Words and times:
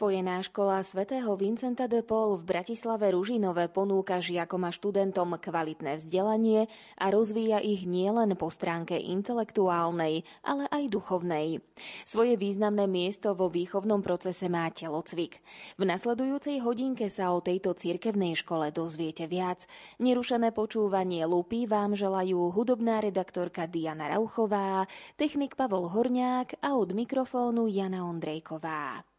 Spojená 0.00 0.40
škola 0.40 0.80
svätého 0.80 1.28
Vincenta 1.36 1.84
de 1.84 2.00
Paul 2.00 2.40
v 2.40 2.48
Bratislave 2.48 3.12
Ružinové 3.12 3.68
ponúka 3.68 4.16
žiakom 4.16 4.64
a 4.64 4.72
študentom 4.72 5.36
kvalitné 5.36 6.00
vzdelanie 6.00 6.72
a 6.96 7.12
rozvíja 7.12 7.60
ich 7.60 7.84
nielen 7.84 8.32
po 8.32 8.48
stránke 8.48 8.96
intelektuálnej, 8.96 10.24
ale 10.40 10.64
aj 10.72 10.88
duchovnej. 10.88 11.60
Svoje 12.08 12.40
významné 12.40 12.88
miesto 12.88 13.36
vo 13.36 13.52
výchovnom 13.52 14.00
procese 14.00 14.48
má 14.48 14.72
telocvik. 14.72 15.44
V 15.76 15.84
nasledujúcej 15.84 16.64
hodinke 16.64 17.12
sa 17.12 17.36
o 17.36 17.44
tejto 17.44 17.76
cirkevnej 17.76 18.40
škole 18.40 18.72
dozviete 18.72 19.28
viac. 19.28 19.68
Nerušené 20.00 20.56
počúvanie 20.56 21.28
lupy 21.28 21.68
vám 21.68 21.92
želajú 21.92 22.56
hudobná 22.56 23.04
redaktorka 23.04 23.68
Diana 23.68 24.08
Rauchová, 24.16 24.88
technik 25.20 25.60
Pavol 25.60 25.92
Horňák 25.92 26.64
a 26.64 26.72
od 26.72 26.88
mikrofónu 26.96 27.68
Jana 27.68 28.08
Ondrejková. 28.08 29.09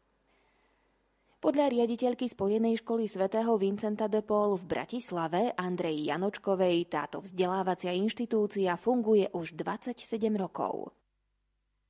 Podľa 1.42 1.73
riaditeľky 1.73 2.30
Spojenej 2.30 2.86
školy 2.86 3.09
svätého 3.09 3.58
Vincenta 3.58 4.06
de 4.06 4.22
Paul 4.22 4.61
v 4.61 4.78
Bratislave 4.78 5.58
Andrej 5.58 6.14
Janočkovej 6.14 6.86
táto 6.86 7.17
vzdelávacia 7.17 7.89
inštitúcia 7.97 8.78
funguje 8.78 9.25
už 9.34 9.58
27 9.58 10.06
rokov. 10.38 10.94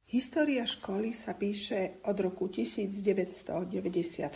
História 0.07 0.63
školy 0.63 1.11
sa 1.11 1.35
píše 1.35 1.99
od 2.07 2.15
roku 2.23 2.47
1994. 2.47 4.31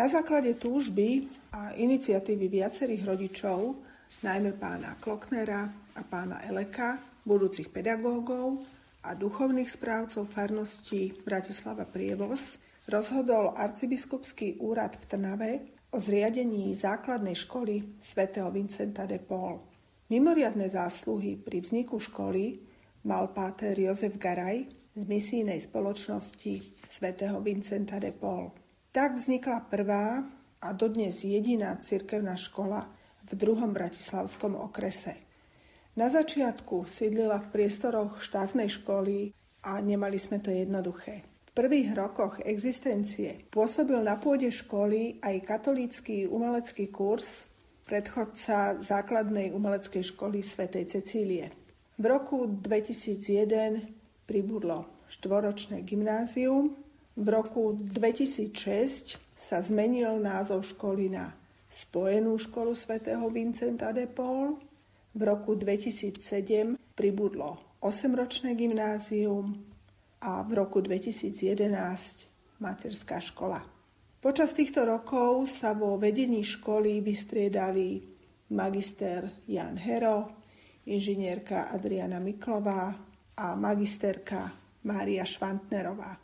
Na 0.00 0.08
základe 0.08 0.56
túžby 0.56 1.28
a 1.52 1.76
iniciatívy 1.76 2.48
viacerých 2.48 3.04
rodičov, 3.04 3.84
najmä 4.24 4.56
pána 4.56 4.96
Kloknera 4.96 5.68
a 5.92 6.00
pána 6.08 6.40
Eleka, 6.48 7.20
budúcich 7.20 7.68
pedagógov 7.68 8.64
a 9.04 9.12
duchovných 9.12 9.68
správcov 9.68 10.24
farnosti 10.24 11.12
Bratislava 11.20 11.84
Prievoz, 11.84 12.64
rozhodol 12.86 13.50
arcibiskupský 13.58 14.62
úrad 14.62 14.94
v 14.94 15.04
Trnave 15.10 15.52
o 15.90 15.98
zriadení 15.98 16.70
základnej 16.74 17.34
školy 17.34 17.98
svätého 17.98 18.50
Vincenta 18.54 19.06
de 19.10 19.18
Paul. 19.18 19.58
Mimoriadne 20.06 20.70
zásluhy 20.70 21.34
pri 21.34 21.66
vzniku 21.66 21.98
školy 21.98 22.62
mal 23.10 23.34
páter 23.34 23.74
Jozef 23.74 24.14
Garaj 24.22 24.70
z 24.94 25.02
misijnej 25.02 25.58
spoločnosti 25.58 26.62
svätého 26.78 27.42
Vincenta 27.42 27.98
de 27.98 28.14
Paul. 28.14 28.54
Tak 28.94 29.18
vznikla 29.18 29.66
prvá 29.66 30.22
a 30.62 30.68
dodnes 30.72 31.26
jediná 31.26 31.74
cirkevná 31.82 32.38
škola 32.38 32.86
v 33.26 33.32
druhom 33.34 33.74
bratislavskom 33.74 34.54
okrese. 34.54 35.18
Na 35.98 36.06
začiatku 36.06 36.86
sídlila 36.86 37.42
v 37.42 37.50
priestoroch 37.50 38.22
štátnej 38.22 38.70
školy 38.70 39.34
a 39.66 39.82
nemali 39.82 40.22
sme 40.22 40.38
to 40.38 40.54
jednoduché 40.54 41.35
prvých 41.56 41.96
rokoch 41.96 42.44
existencie 42.44 43.40
pôsobil 43.48 43.96
na 44.04 44.20
pôde 44.20 44.52
školy 44.52 45.16
aj 45.24 45.36
katolícky 45.48 46.28
umelecký 46.28 46.92
kurz 46.92 47.48
predchodca 47.88 48.76
základnej 48.84 49.56
umeleckej 49.56 50.12
školy 50.12 50.44
svätej 50.44 50.84
Cecílie. 50.84 51.48
V 51.96 52.04
roku 52.04 52.44
2001 52.44 54.28
pribudlo 54.28 54.84
štvoročné 55.08 55.80
gymnázium, 55.80 56.76
v 57.16 57.26
roku 57.32 57.72
2006 57.72 59.16
sa 59.32 59.64
zmenil 59.64 60.20
názov 60.20 60.68
školy 60.76 61.08
na 61.08 61.32
Spojenú 61.72 62.36
školu 62.36 62.76
svätého 62.76 63.24
Vincenta 63.32 63.96
de 63.96 64.04
Paul, 64.04 64.60
v 65.16 65.20
roku 65.24 65.56
2007 65.56 66.76
pribudlo 66.92 67.56
8-ročné 67.80 68.52
gymnázium, 68.52 69.75
a 70.26 70.42
v 70.42 70.58
roku 70.58 70.82
2011 70.82 72.58
materská 72.58 73.22
škola. 73.22 73.62
Počas 74.18 74.50
týchto 74.50 74.82
rokov 74.82 75.46
sa 75.46 75.70
vo 75.70 75.94
vedení 76.02 76.42
školy 76.42 76.98
vystriedali 76.98 78.02
magister 78.50 79.30
Jan 79.46 79.78
Hero, 79.78 80.42
inžinierka 80.90 81.70
Adriana 81.70 82.18
Miklová 82.18 82.90
a 83.38 83.54
magisterka 83.54 84.50
Mária 84.82 85.22
Švantnerová. 85.22 86.18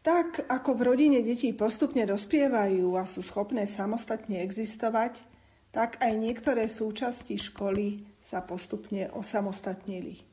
Tak 0.00 0.48
ako 0.48 0.70
v 0.72 0.80
rodine 0.88 1.20
deti 1.20 1.52
postupne 1.52 2.08
dospievajú 2.08 2.96
a 2.96 3.04
sú 3.04 3.20
schopné 3.20 3.68
samostatne 3.68 4.40
existovať, 4.40 5.20
tak 5.68 6.00
aj 6.00 6.16
niektoré 6.16 6.64
súčasti 6.64 7.36
školy 7.36 8.08
sa 8.16 8.40
postupne 8.40 9.12
osamostatnili. 9.12 10.27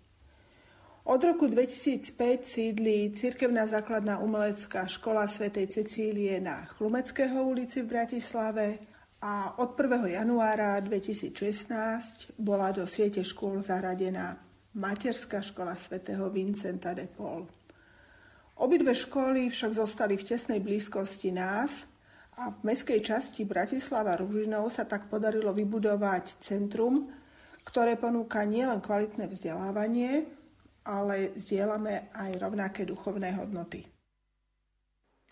Od 1.06 1.24
roku 1.24 1.46
2005 1.48 2.50
sídli 2.50 3.14
Cirkevná 3.14 3.70
základná 3.70 4.18
umelecká 4.18 4.90
škola 4.90 5.30
svätej 5.30 5.70
Cecílie 5.70 6.42
na 6.42 6.66
Chlumeckého 6.66 7.46
ulici 7.46 7.86
v 7.86 7.94
Bratislave 7.94 8.82
a 9.22 9.54
od 9.62 9.78
1. 9.78 10.02
januára 10.18 10.82
2016 10.82 12.34
bola 12.42 12.74
do 12.74 12.90
siete 12.90 13.22
škôl 13.22 13.62
zaradená 13.62 14.42
Materská 14.74 15.46
škola 15.46 15.78
svätého 15.78 16.26
Vincenta 16.34 16.98
de 16.98 17.06
Paul. 17.06 17.46
Obidve 18.58 18.98
školy 18.98 19.54
však 19.54 19.78
zostali 19.78 20.18
v 20.18 20.26
tesnej 20.26 20.58
blízkosti 20.58 21.30
nás 21.30 21.86
a 22.34 22.50
v 22.50 22.66
meskej 22.66 23.06
časti 23.06 23.46
Bratislava 23.46 24.18
Ružinov 24.18 24.74
sa 24.74 24.90
tak 24.90 25.06
podarilo 25.14 25.54
vybudovať 25.54 26.42
centrum, 26.42 27.14
ktoré 27.62 27.94
ponúka 27.94 28.42
nielen 28.42 28.82
kvalitné 28.82 29.30
vzdelávanie, 29.30 30.35
ale 30.86 31.34
zdieľame 31.34 32.14
aj 32.14 32.32
rovnaké 32.38 32.86
duchovné 32.86 33.34
hodnoty. 33.36 33.84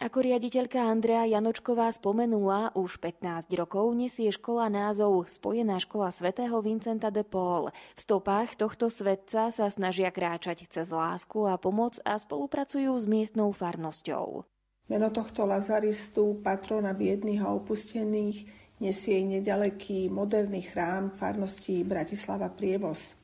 Ako 0.02 0.26
riaditeľka 0.26 0.90
Andrea 0.90 1.24
Janočková 1.30 1.88
spomenula, 1.94 2.74
už 2.74 2.98
15 2.98 3.46
rokov 3.54 3.94
nesie 3.94 4.34
škola 4.34 4.66
názov 4.66 5.30
Spojená 5.30 5.78
škola 5.78 6.10
svätého 6.10 6.58
Vincenta 6.66 7.14
de 7.14 7.22
Paul. 7.22 7.70
V 7.94 8.00
stopách 8.02 8.58
tohto 8.58 8.90
svetca 8.90 9.54
sa 9.54 9.66
snažia 9.70 10.10
kráčať 10.10 10.66
cez 10.66 10.90
lásku 10.90 11.46
a 11.46 11.62
pomoc 11.62 12.02
a 12.04 12.18
spolupracujú 12.18 12.90
s 12.98 13.06
miestnou 13.06 13.54
farnosťou. 13.54 14.50
Meno 14.90 15.08
tohto 15.14 15.48
lazaristu, 15.48 16.42
patrona 16.44 16.92
biedných 16.98 17.46
a 17.46 17.54
opustených, 17.56 18.50
nesie 18.82 19.24
nedaleký 19.24 20.10
moderný 20.10 20.68
chrám 20.68 21.16
farnosti 21.16 21.86
Bratislava 21.88 22.52
Prievoz. 22.52 23.23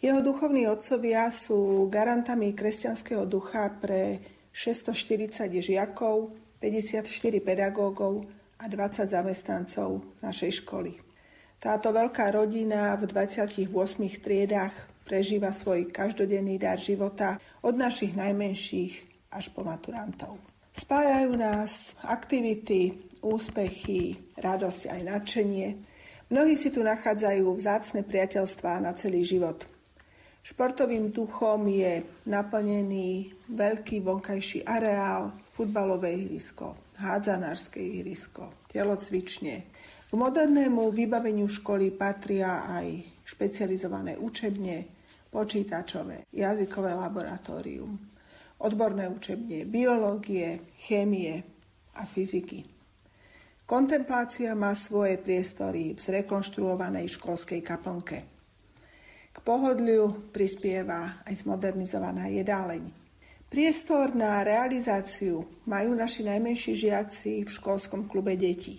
Jeho 0.00 0.24
duchovní 0.24 0.64
otcovia 0.64 1.28
sú 1.28 1.84
garantami 1.92 2.56
kresťanského 2.56 3.28
ducha 3.28 3.68
pre 3.68 4.16
640 4.48 5.60
žiakov, 5.60 6.32
54 6.56 7.04
pedagógov 7.44 8.24
a 8.56 8.64
20 8.64 9.12
zamestnancov 9.12 10.00
našej 10.24 10.64
školy. 10.64 10.96
Táto 11.60 11.92
veľká 11.92 12.32
rodina 12.32 12.96
v 12.96 13.12
28 13.12 13.68
triedách 14.24 14.72
prežíva 15.04 15.52
svoj 15.52 15.92
každodenný 15.92 16.56
dar 16.56 16.80
života 16.80 17.36
od 17.60 17.76
našich 17.76 18.16
najmenších 18.16 18.92
až 19.36 19.52
po 19.52 19.68
maturantov. 19.68 20.40
Spájajú 20.72 21.36
nás 21.36 21.92
aktivity, 22.08 22.96
úspechy, 23.20 24.16
radosť 24.40 24.96
aj 24.96 25.00
nadšenie. 25.04 25.68
Mnohí 26.32 26.56
si 26.56 26.72
tu 26.72 26.80
nachádzajú 26.80 27.52
vzácne 27.52 28.00
priateľstvá 28.00 28.80
na 28.80 28.96
celý 28.96 29.28
život– 29.28 29.60
Športovým 30.40 31.12
duchom 31.12 31.68
je 31.68 32.00
naplnený 32.24 33.28
veľký 33.52 34.00
vonkajší 34.00 34.64
areál, 34.64 35.36
futbalové 35.52 36.16
ihrisko, 36.16 36.96
hádzanárske 36.96 37.76
ihrisko, 37.76 38.48
telocvične. 38.72 39.56
K 40.08 40.12
modernému 40.16 40.90
vybaveniu 40.90 41.44
školy 41.44 41.92
patria 41.92 42.64
aj 42.66 43.04
špecializované 43.28 44.16
učebne, 44.16 44.88
počítačové, 45.30 46.26
jazykové 46.32 46.96
laboratórium, 46.96 47.94
odborné 48.64 49.06
učebne 49.12 49.68
biológie, 49.68 50.72
chémie 50.88 51.44
a 51.94 52.02
fyziky. 52.02 52.66
Kontemplácia 53.68 54.50
má 54.58 54.74
svoje 54.74 55.14
priestory 55.20 55.94
v 55.94 56.00
zrekonštruovanej 56.00 57.14
školskej 57.14 57.62
kaplnke. 57.62 58.39
Pohodliu 59.40 60.30
prispieva 60.30 61.24
aj 61.24 61.44
zmodernizovaná 61.44 62.28
jedáleň. 62.28 62.92
Priestor 63.50 64.14
na 64.14 64.46
realizáciu 64.46 65.42
majú 65.66 65.96
naši 65.96 66.22
najmenší 66.22 66.72
žiaci 66.86 67.42
v 67.42 67.50
školskom 67.50 68.06
klube 68.06 68.38
detí. 68.38 68.78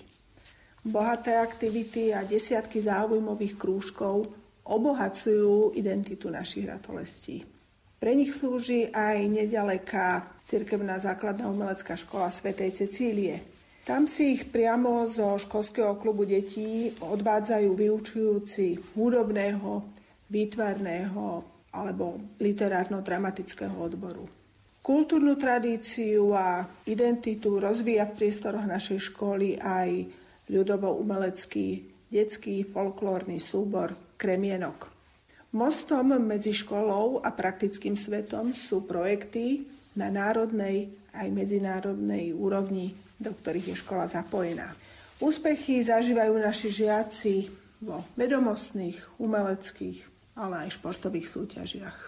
Bohaté 0.81 1.35
aktivity 1.35 2.15
a 2.15 2.23
desiatky 2.23 2.79
záujmových 2.79 3.59
krúžkov 3.59 4.31
obohacujú 4.63 5.75
identitu 5.75 6.31
našich 6.31 6.69
ratolestí. 6.69 7.43
Pre 8.01 8.17
nich 8.17 8.33
slúži 8.33 8.89
aj 8.89 9.29
nedaleká 9.29 10.25
cirkevná 10.41 10.97
základná 10.97 11.51
umelecká 11.53 11.93
škola 11.93 12.33
svätej 12.33 12.73
Cecílie. 12.73 13.45
Tam 13.85 14.09
si 14.09 14.37
ich 14.37 14.49
priamo 14.49 15.05
zo 15.05 15.37
školského 15.37 15.97
klubu 16.01 16.25
detí 16.25 16.95
odvádzajú 16.97 17.69
vyučujúci 17.77 18.97
hudobného, 18.97 20.00
výtvarného 20.31 21.43
alebo 21.75 22.19
literárno-dramatického 22.39 23.75
odboru. 23.75 24.25
Kultúrnu 24.81 25.37
tradíciu 25.37 26.33
a 26.33 26.65
identitu 26.89 27.61
rozvíja 27.61 28.09
v 28.09 28.17
priestoroch 28.17 28.65
našej 28.65 29.13
školy 29.13 29.59
aj 29.61 30.09
ľudovo-umelecký 30.49 31.67
detský 32.09 32.65
folklórny 32.65 33.37
súbor 33.37 33.93
Kremienok. 34.17 34.89
Mostom 35.51 36.15
medzi 36.17 36.55
školou 36.55 37.21
a 37.21 37.29
praktickým 37.35 37.99
svetom 37.99 38.55
sú 38.55 38.87
projekty 38.87 39.67
na 39.99 40.07
národnej 40.07 40.91
aj 41.11 41.27
medzinárodnej 41.27 42.31
úrovni, 42.31 42.95
do 43.19 43.35
ktorých 43.35 43.75
je 43.75 43.81
škola 43.83 44.07
zapojená. 44.07 44.71
Úspechy 45.19 45.83
zažívajú 45.83 46.33
naši 46.39 46.71
žiaci 46.71 47.35
vo 47.83 48.01
vedomostných, 48.15 49.19
umeleckých, 49.19 50.10
ale 50.35 50.67
aj 50.67 50.77
športových 50.79 51.27
súťažiach. 51.27 51.99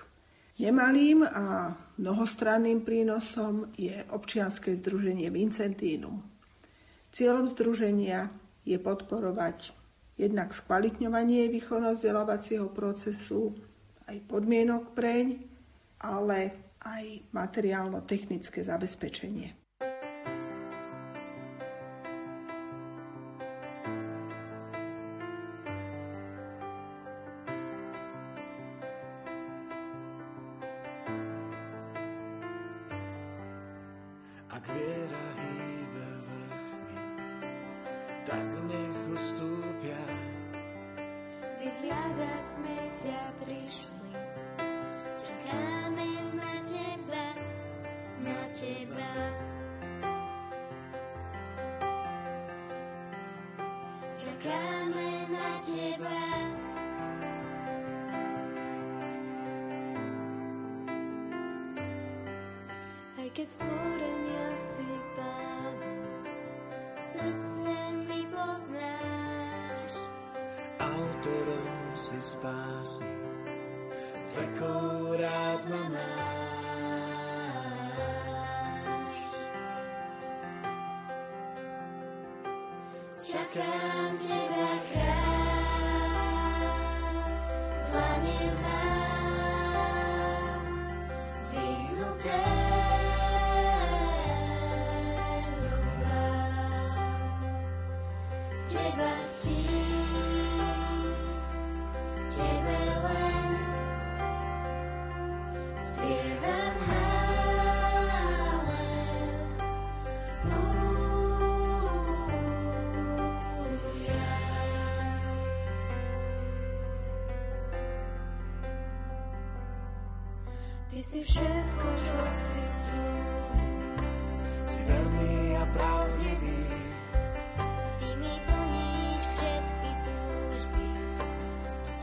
Nemalým 0.62 1.26
a 1.26 1.74
mnohostranným 1.98 2.86
prínosom 2.86 3.74
je 3.74 4.06
občianske 4.14 4.70
združenie 4.78 5.34
Vincentínum. 5.34 6.22
Cieľom 7.10 7.50
združenia 7.50 8.30
je 8.62 8.78
podporovať 8.78 9.74
jednak 10.14 10.54
skvalitňovanie 10.54 11.50
výchovno-vzdelávacieho 11.50 12.70
procesu, 12.70 13.58
aj 14.06 14.18
podmienok 14.30 14.94
preň, 14.94 15.42
ale 16.06 16.54
aj 16.86 17.34
materiálno-technické 17.34 18.62
zabezpečenie. 18.62 19.63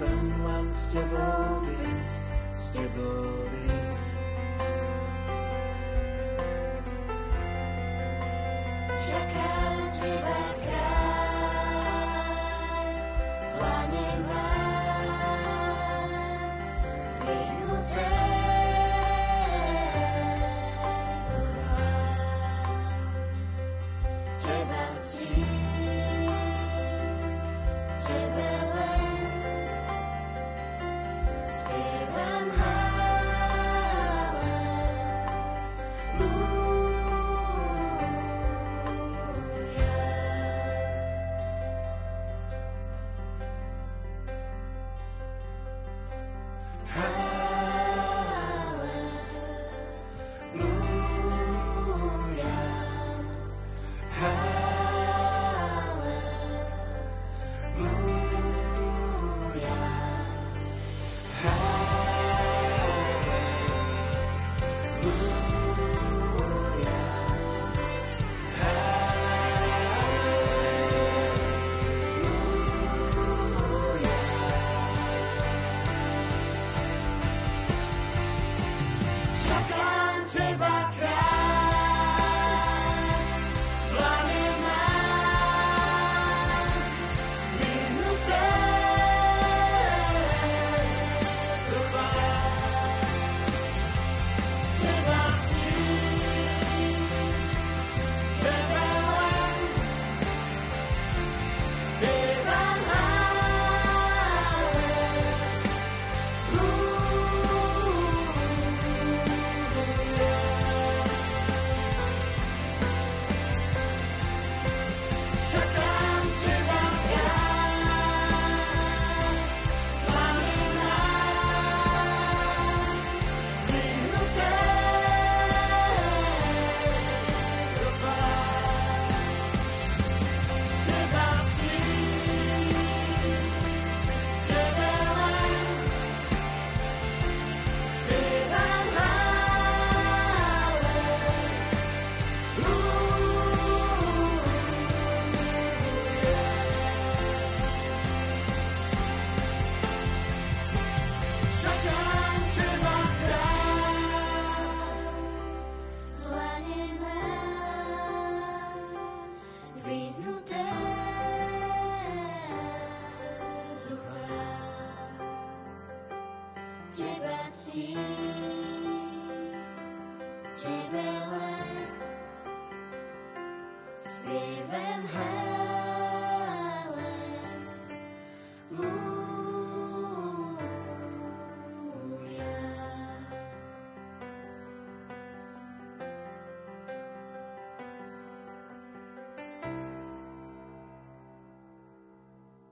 Chcem 0.00 0.32
len 0.40 0.66
s 0.72 0.96
tebou 0.96 1.60
byť, 1.60 2.10
s 2.56 2.64
tebou 2.72 3.39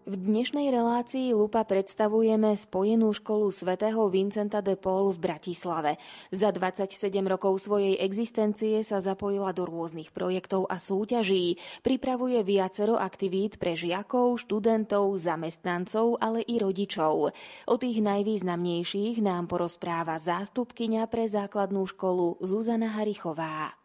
V 0.09 0.17
dnešnej 0.17 0.73
relácii 0.73 1.37
Lupa 1.37 1.69
predstavujeme 1.69 2.57
spojenú 2.57 3.13
školu 3.13 3.53
svätého 3.53 4.09
Vincenta 4.09 4.65
de 4.65 4.73
Paul 4.73 5.13
v 5.13 5.21
Bratislave. 5.21 6.01
Za 6.33 6.49
27 6.49 7.13
rokov 7.29 7.61
svojej 7.61 7.93
existencie 8.01 8.81
sa 8.81 9.05
zapojila 9.05 9.53
do 9.53 9.69
rôznych 9.69 10.09
projektov 10.17 10.65
a 10.73 10.81
súťaží. 10.81 11.61
Pripravuje 11.85 12.41
viacero 12.41 12.97
aktivít 12.97 13.61
pre 13.61 13.77
žiakov, 13.77 14.41
študentov, 14.41 15.13
zamestnancov, 15.21 16.17
ale 16.25 16.41
i 16.41 16.57
rodičov. 16.57 17.37
O 17.69 17.75
tých 17.77 18.01
najvýznamnejších 18.01 19.21
nám 19.21 19.45
porozpráva 19.45 20.17
zástupkyňa 20.17 21.05
pre 21.13 21.29
základnú 21.29 21.85
školu 21.85 22.41
Zuzana 22.41 22.97
Harichová. 22.97 23.77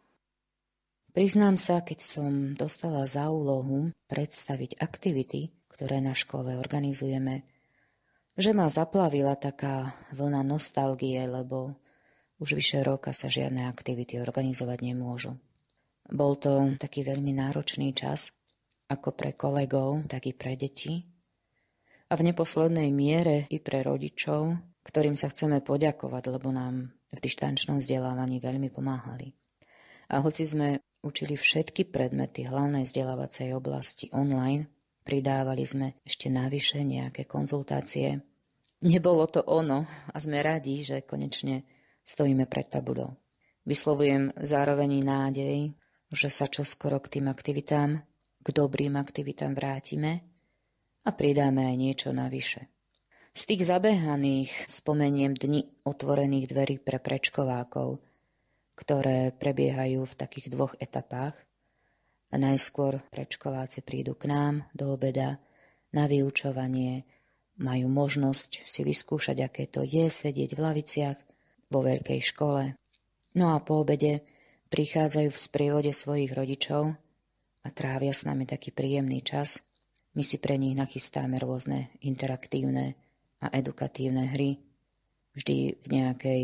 Priznám 1.12 1.60
sa, 1.60 1.84
keď 1.84 2.00
som 2.00 2.32
dostala 2.56 3.04
za 3.12 3.28
úlohu 3.28 3.92
predstaviť 4.08 4.82
aktivity, 4.82 5.52
ktoré 5.74 6.00
na 6.00 6.14
škole 6.14 6.54
organizujeme, 6.54 7.44
že 8.38 8.54
ma 8.54 8.70
zaplavila 8.70 9.34
taká 9.38 9.98
vlna 10.14 10.46
nostalgie, 10.46 11.22
lebo 11.26 11.78
už 12.42 12.58
vyše 12.58 12.82
roka 12.82 13.14
sa 13.14 13.30
žiadne 13.30 13.66
aktivity 13.66 14.18
organizovať 14.18 14.80
nemôžu. 14.86 15.38
Bol 16.10 16.36
to 16.38 16.76
taký 16.78 17.06
veľmi 17.06 17.34
náročný 17.34 17.94
čas, 17.96 18.34
ako 18.90 19.16
pre 19.16 19.34
kolegov, 19.34 20.06
tak 20.06 20.30
i 20.30 20.34
pre 20.36 20.54
deti. 20.60 21.08
A 22.12 22.20
v 22.20 22.30
neposlednej 22.30 22.94
miere 22.94 23.50
i 23.50 23.58
pre 23.58 23.82
rodičov, 23.82 24.60
ktorým 24.84 25.16
sa 25.16 25.32
chceme 25.32 25.64
poďakovať, 25.64 26.24
lebo 26.30 26.52
nám 26.52 26.92
v 27.14 27.18
dištančnom 27.18 27.80
vzdelávaní 27.80 28.44
veľmi 28.44 28.70
pomáhali. 28.70 29.34
A 30.12 30.20
hoci 30.20 30.44
sme 30.44 30.84
učili 31.02 31.40
všetky 31.40 31.90
predmety 31.90 32.44
hlavnej 32.46 32.84
vzdelávacej 32.84 33.56
oblasti 33.56 34.12
online, 34.12 34.68
Pridávali 35.04 35.68
sme 35.68 36.00
ešte 36.08 36.32
navyše 36.32 36.80
nejaké 36.80 37.28
konzultácie. 37.28 38.24
Nebolo 38.88 39.28
to 39.28 39.44
ono 39.44 39.84
a 40.08 40.16
sme 40.16 40.40
radi, 40.40 40.80
že 40.88 41.04
konečne 41.04 41.68
stojíme 42.08 42.48
pred 42.48 42.72
tabulou. 42.72 43.12
Vyslovujem 43.68 44.32
zároveň 44.40 45.04
nádej, 45.04 45.76
že 46.08 46.28
sa 46.32 46.48
čoskoro 46.48 47.04
k 47.04 47.20
tým 47.20 47.28
aktivitám, 47.28 48.00
k 48.44 48.48
dobrým 48.48 48.96
aktivitám 48.96 49.56
vrátime 49.56 50.24
a 51.04 51.12
pridáme 51.12 51.68
aj 51.68 51.76
niečo 51.76 52.10
navyše. 52.16 52.72
Z 53.36 53.50
tých 53.52 53.68
zabehaných 53.68 54.52
spomeniem 54.72 55.36
dni 55.36 55.68
otvorených 55.84 56.48
dverí 56.48 56.76
pre 56.80 57.00
prečkovákov, 57.00 58.00
ktoré 58.80 59.36
prebiehajú 59.36 60.08
v 60.08 60.16
takých 60.16 60.48
dvoch 60.48 60.80
etapách– 60.80 61.36
a 62.34 62.36
najskôr 62.42 62.98
predškoláci 63.14 63.86
prídu 63.86 64.18
k 64.18 64.34
nám 64.34 64.66
do 64.74 64.90
obeda 64.98 65.38
na 65.94 66.10
vyučovanie, 66.10 67.06
majú 67.62 67.86
možnosť 67.86 68.66
si 68.66 68.82
vyskúšať, 68.82 69.46
aké 69.46 69.70
to 69.70 69.86
je 69.86 70.10
sedieť 70.10 70.58
v 70.58 70.64
laviciach 70.66 71.18
vo 71.70 71.86
veľkej 71.86 72.20
škole. 72.34 72.74
No 73.38 73.54
a 73.54 73.62
po 73.62 73.86
obede 73.86 74.26
prichádzajú 74.74 75.30
v 75.30 75.38
sprievode 75.38 75.92
svojich 75.94 76.34
rodičov 76.34 76.98
a 77.62 77.68
trávia 77.70 78.10
s 78.10 78.26
nami 78.26 78.50
taký 78.50 78.74
príjemný 78.74 79.22
čas. 79.22 79.62
My 80.18 80.26
si 80.26 80.42
pre 80.42 80.58
nich 80.58 80.74
nachystáme 80.74 81.38
rôzne 81.38 81.94
interaktívne 82.02 82.98
a 83.38 83.54
edukatívne 83.54 84.34
hry, 84.34 84.58
vždy 85.38 85.78
v 85.78 85.86
nejakej 85.86 86.44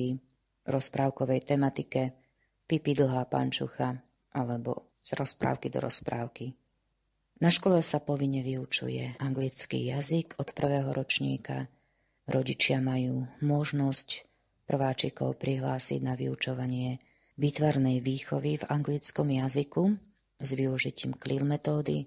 rozprávkovej 0.69 1.49
tematike, 1.49 2.13
pipi 2.69 2.93
dlhá 2.93 3.25
pančucha 3.25 3.97
alebo 4.29 4.88
z 5.09 5.17
rozprávky 5.17 5.73
do 5.73 5.81
rozprávky. 5.81 6.53
Na 7.41 7.49
škole 7.49 7.81
sa 7.81 7.97
povinne 7.97 8.45
vyučuje 8.45 9.17
anglický 9.17 9.89
jazyk 9.89 10.37
od 10.37 10.53
prvého 10.53 10.93
ročníka. 10.93 11.65
Rodičia 12.29 12.77
majú 12.77 13.25
možnosť 13.41 14.29
prváčikov 14.69 15.41
prihlásiť 15.41 16.05
na 16.05 16.13
vyučovanie 16.13 17.01
výtvarnej 17.41 18.05
výchovy 18.05 18.61
v 18.61 18.67
anglickom 18.69 19.33
jazyku 19.33 19.97
s 20.37 20.49
využitím 20.53 21.17
CLIL 21.17 21.41
metódy. 21.41 22.05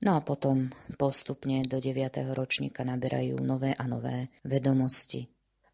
No 0.00 0.16
a 0.16 0.20
potom 0.24 0.72
postupne 0.96 1.60
do 1.68 1.76
9. 1.76 2.32
ročníka 2.32 2.88
naberajú 2.88 3.36
nové 3.36 3.76
a 3.76 3.84
nové 3.84 4.32
vedomosti. 4.48 5.28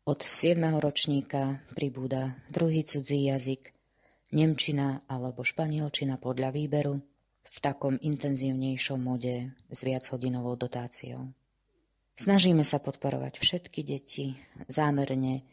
Od 0.09 0.19
7. 0.19 0.59
ročníka 0.83 1.63
pribúda 1.77 2.35
druhý 2.51 2.83
cudzí 2.83 3.29
jazyk, 3.29 3.77
nemčina 4.33 5.05
alebo 5.09 5.41
španielčina 5.45 6.21
podľa 6.21 6.53
výberu 6.53 7.01
v 7.49 7.59
takom 7.65 7.97
intenzívnejšom 7.97 9.01
mode 9.01 9.53
s 9.73 9.81
viachodinovou 9.81 10.57
dotáciou. 10.61 11.33
Snažíme 12.19 12.67
sa 12.67 12.83
podporovať 12.83 13.39
všetky 13.39 13.81
deti, 13.87 14.37
zámerne 14.67 15.47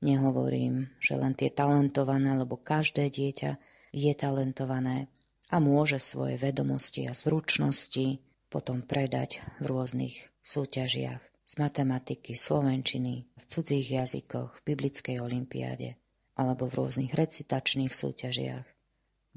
nehovorím, 0.00 0.88
že 1.02 1.18
len 1.18 1.34
tie 1.34 1.50
talentované, 1.50 2.38
lebo 2.38 2.56
každé 2.56 3.10
dieťa 3.10 3.58
je 3.92 4.12
talentované 4.16 5.10
a 5.52 5.60
môže 5.60 6.00
svoje 6.00 6.40
vedomosti 6.40 7.04
a 7.10 7.12
zručnosti 7.12 8.22
potom 8.48 8.80
predať 8.86 9.44
v 9.60 9.64
rôznych 9.68 10.16
súťažiach 10.40 11.20
z 11.42 11.52
matematiky, 11.58 12.38
slovenčiny, 12.38 13.28
v 13.28 13.44
cudzích 13.44 13.88
jazykoch, 14.00 14.62
v 14.62 14.64
biblickej 14.72 15.20
olimpiáde 15.20 16.00
alebo 16.42 16.66
v 16.66 16.82
rôznych 16.82 17.14
recitačných 17.14 17.94
súťažiach, 17.94 18.66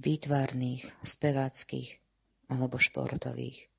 výtvarných, 0.02 0.90
speváckých 1.06 2.02
alebo 2.50 2.82
športových. 2.82 3.70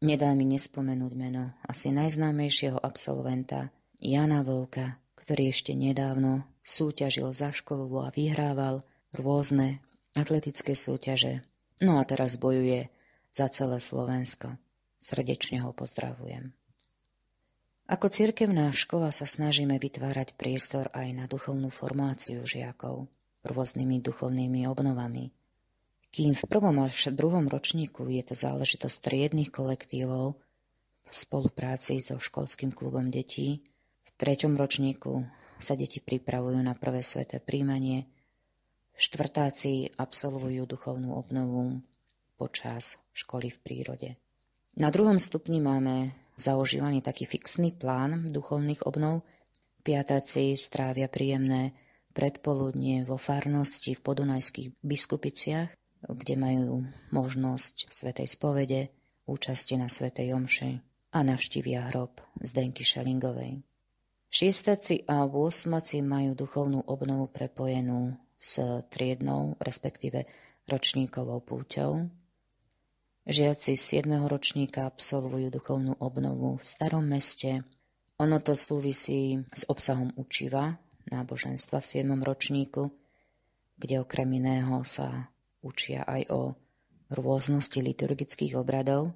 Nedá 0.00 0.32
mi 0.32 0.48
nespomenúť 0.48 1.12
meno 1.18 1.52
asi 1.66 1.92
najznámejšieho 1.92 2.78
absolventa 2.80 3.68
Jana 4.00 4.40
Volka, 4.40 4.96
ktorý 5.18 5.52
ešte 5.52 5.76
nedávno 5.76 6.48
súťažil 6.64 7.28
za 7.36 7.52
školu 7.52 7.90
a 8.00 8.08
vyhrával 8.08 8.80
rôzne 9.12 9.84
atletické 10.16 10.72
súťaže. 10.72 11.44
No 11.84 12.00
a 12.00 12.08
teraz 12.08 12.40
bojuje 12.40 12.88
za 13.28 13.52
celé 13.52 13.76
Slovensko. 13.76 14.56
Srdečne 15.00 15.60
ho 15.64 15.76
pozdravujem. 15.76 16.52
Ako 17.90 18.06
cirkevná 18.06 18.70
škola 18.70 19.10
sa 19.10 19.26
snažíme 19.26 19.74
vytvárať 19.82 20.38
priestor 20.38 20.86
aj 20.94 21.10
na 21.10 21.26
duchovnú 21.26 21.74
formáciu 21.74 22.46
žiakov 22.46 23.10
rôznymi 23.42 23.98
duchovnými 23.98 24.62
obnovami. 24.70 25.34
Kým 26.14 26.38
v 26.38 26.44
prvom 26.46 26.86
až 26.86 27.10
druhom 27.10 27.50
ročníku 27.50 28.06
je 28.06 28.22
to 28.22 28.38
záležitosť 28.38 28.94
triednych 29.02 29.50
kolektívov 29.50 30.38
v 31.02 31.14
spolupráci 31.18 31.98
so 31.98 32.22
školským 32.22 32.70
klubom 32.70 33.10
detí, 33.10 33.58
v 34.06 34.10
treťom 34.14 34.54
ročníku 34.54 35.26
sa 35.58 35.74
deti 35.74 35.98
pripravujú 35.98 36.62
na 36.62 36.78
prvé 36.78 37.02
sveté 37.02 37.42
príjmanie, 37.42 38.06
štvrtáci 38.94 39.98
absolvujú 39.98 40.62
duchovnú 40.62 41.18
obnovu 41.18 41.82
počas 42.38 43.02
školy 43.18 43.50
v 43.50 43.58
prírode. 43.58 44.10
Na 44.78 44.94
druhom 44.94 45.18
stupni 45.18 45.58
máme 45.58 46.14
zaužívaný 46.40 47.04
taký 47.04 47.28
fixný 47.28 47.76
plán 47.76 48.32
duchovných 48.32 48.88
obnov. 48.88 49.28
Piatáci 49.84 50.56
strávia 50.56 51.12
príjemné 51.12 51.76
predpoludnie 52.16 53.04
vo 53.04 53.20
farnosti 53.20 53.92
v 53.92 54.00
podunajských 54.00 54.80
biskupiciach, 54.80 55.68
kde 56.08 56.34
majú 56.40 56.88
možnosť 57.12 57.92
Svetej 57.92 58.28
spovede, 58.28 58.80
účasti 59.28 59.76
na 59.76 59.86
Svetej 59.86 60.34
Omši 60.34 60.70
a 61.14 61.18
navštívia 61.22 61.92
hrob 61.92 62.18
Zdenky 62.40 62.82
Šelingovej. 62.82 63.62
Šiestaci 64.30 65.10
a 65.10 65.26
osmaci 65.26 66.02
majú 66.06 66.38
duchovnú 66.38 66.86
obnovu 66.86 67.26
prepojenú 67.30 68.14
s 68.38 68.62
triednou, 68.88 69.58
respektíve 69.58 70.24
ročníkovou 70.70 71.42
púťou, 71.42 72.06
Žiaci 73.28 73.76
7. 73.76 74.08
ročníka 74.32 74.88
absolvujú 74.88 75.52
duchovnú 75.52 75.92
obnovu 76.00 76.56
v 76.56 76.64
starom 76.64 77.04
meste. 77.04 77.60
Ono 78.16 78.40
to 78.40 78.56
súvisí 78.56 79.36
s 79.52 79.68
obsahom 79.68 80.08
učiva 80.16 80.80
náboženstva 81.12 81.84
v 81.84 81.86
7. 82.00 82.16
ročníku, 82.16 82.88
kde 83.76 84.00
okrem 84.00 84.40
iného 84.40 84.80
sa 84.88 85.28
učia 85.60 86.08
aj 86.08 86.32
o 86.32 86.56
rôznosti 87.12 87.84
liturgických 87.84 88.56
obradov, 88.56 89.12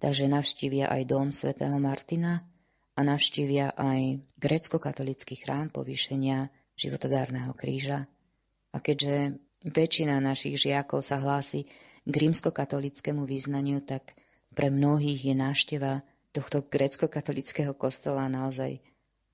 takže 0.00 0.24
navštívia 0.24 0.88
aj 0.88 1.02
dom 1.04 1.28
svätého 1.28 1.76
Martina 1.76 2.48
a 2.96 3.00
navštívia 3.04 3.76
aj 3.76 4.24
grécko-katolický 4.40 5.36
chrám 5.36 5.68
povýšenia 5.68 6.48
životodárneho 6.80 7.52
kríža. 7.52 8.08
A 8.72 8.80
keďže 8.80 9.36
väčšina 9.68 10.16
našich 10.16 10.56
žiakov 10.56 11.04
sa 11.04 11.20
hlási 11.20 11.68
k 12.08 12.14
rímsko-katolickému 12.16 13.28
význaniu, 13.28 13.84
tak 13.84 14.16
pre 14.56 14.72
mnohých 14.72 15.28
je 15.28 15.34
návšteva 15.36 16.00
tohto 16.32 16.64
grécko-katolického 16.64 17.76
kostola 17.76 18.24
naozaj 18.32 18.80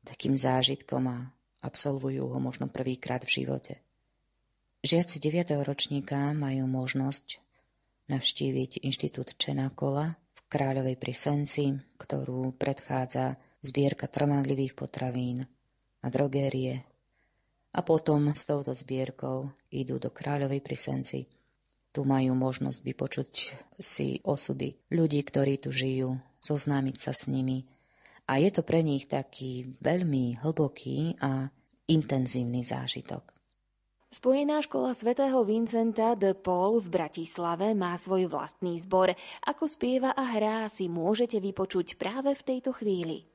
takým 0.02 0.34
zážitkom 0.34 1.06
a 1.06 1.18
absolvujú 1.62 2.28
ho 2.28 2.38
možno 2.42 2.66
prvýkrát 2.66 3.22
v 3.22 3.40
živote. 3.42 3.80
Žiaci 4.84 5.16
9. 5.16 5.64
ročníka 5.64 6.36
majú 6.36 6.68
možnosť 6.68 7.40
navštíviť 8.12 8.84
Inštitút 8.84 9.32
Čenakola 9.40 10.12
v 10.12 10.40
Kráľovej 10.52 11.00
Prisenci, 11.00 11.72
ktorú 11.96 12.52
predchádza 12.52 13.40
zbierka 13.64 14.12
trvanlivých 14.12 14.76
potravín 14.76 15.48
a 16.04 16.06
drogérie. 16.12 16.84
A 17.72 17.80
potom 17.80 18.36
s 18.36 18.44
touto 18.44 18.76
zbierkou 18.76 19.48
idú 19.72 19.96
do 19.96 20.12
Kráľovej 20.12 20.60
Prisenci. 20.60 21.24
Tu 21.94 22.02
majú 22.02 22.34
možnosť 22.34 22.78
vypočuť 22.82 23.30
si 23.78 24.18
osudy 24.26 24.74
ľudí, 24.90 25.22
ktorí 25.22 25.62
tu 25.62 25.70
žijú, 25.70 26.18
zoznámiť 26.42 26.96
sa 26.98 27.14
s 27.14 27.30
nimi. 27.30 27.70
A 28.26 28.42
je 28.42 28.50
to 28.50 28.66
pre 28.66 28.82
nich 28.82 29.06
taký 29.06 29.78
veľmi 29.78 30.42
hlboký 30.42 31.22
a 31.22 31.54
intenzívny 31.86 32.66
zážitok. 32.66 33.30
Spojená 34.10 34.62
škola 34.62 34.94
svätého 34.94 35.42
Vincenta 35.42 36.14
de 36.14 36.34
Paul 36.34 36.82
v 36.82 36.86
Bratislave 36.86 37.74
má 37.78 37.98
svoj 37.98 38.30
vlastný 38.30 38.78
zbor. 38.78 39.14
Ako 39.42 39.66
spieva 39.66 40.14
a 40.14 40.22
hrá 40.34 40.66
si 40.70 40.86
môžete 40.90 41.38
vypočuť 41.42 41.98
práve 41.98 42.34
v 42.34 42.42
tejto 42.42 42.74
chvíli. 42.74 43.26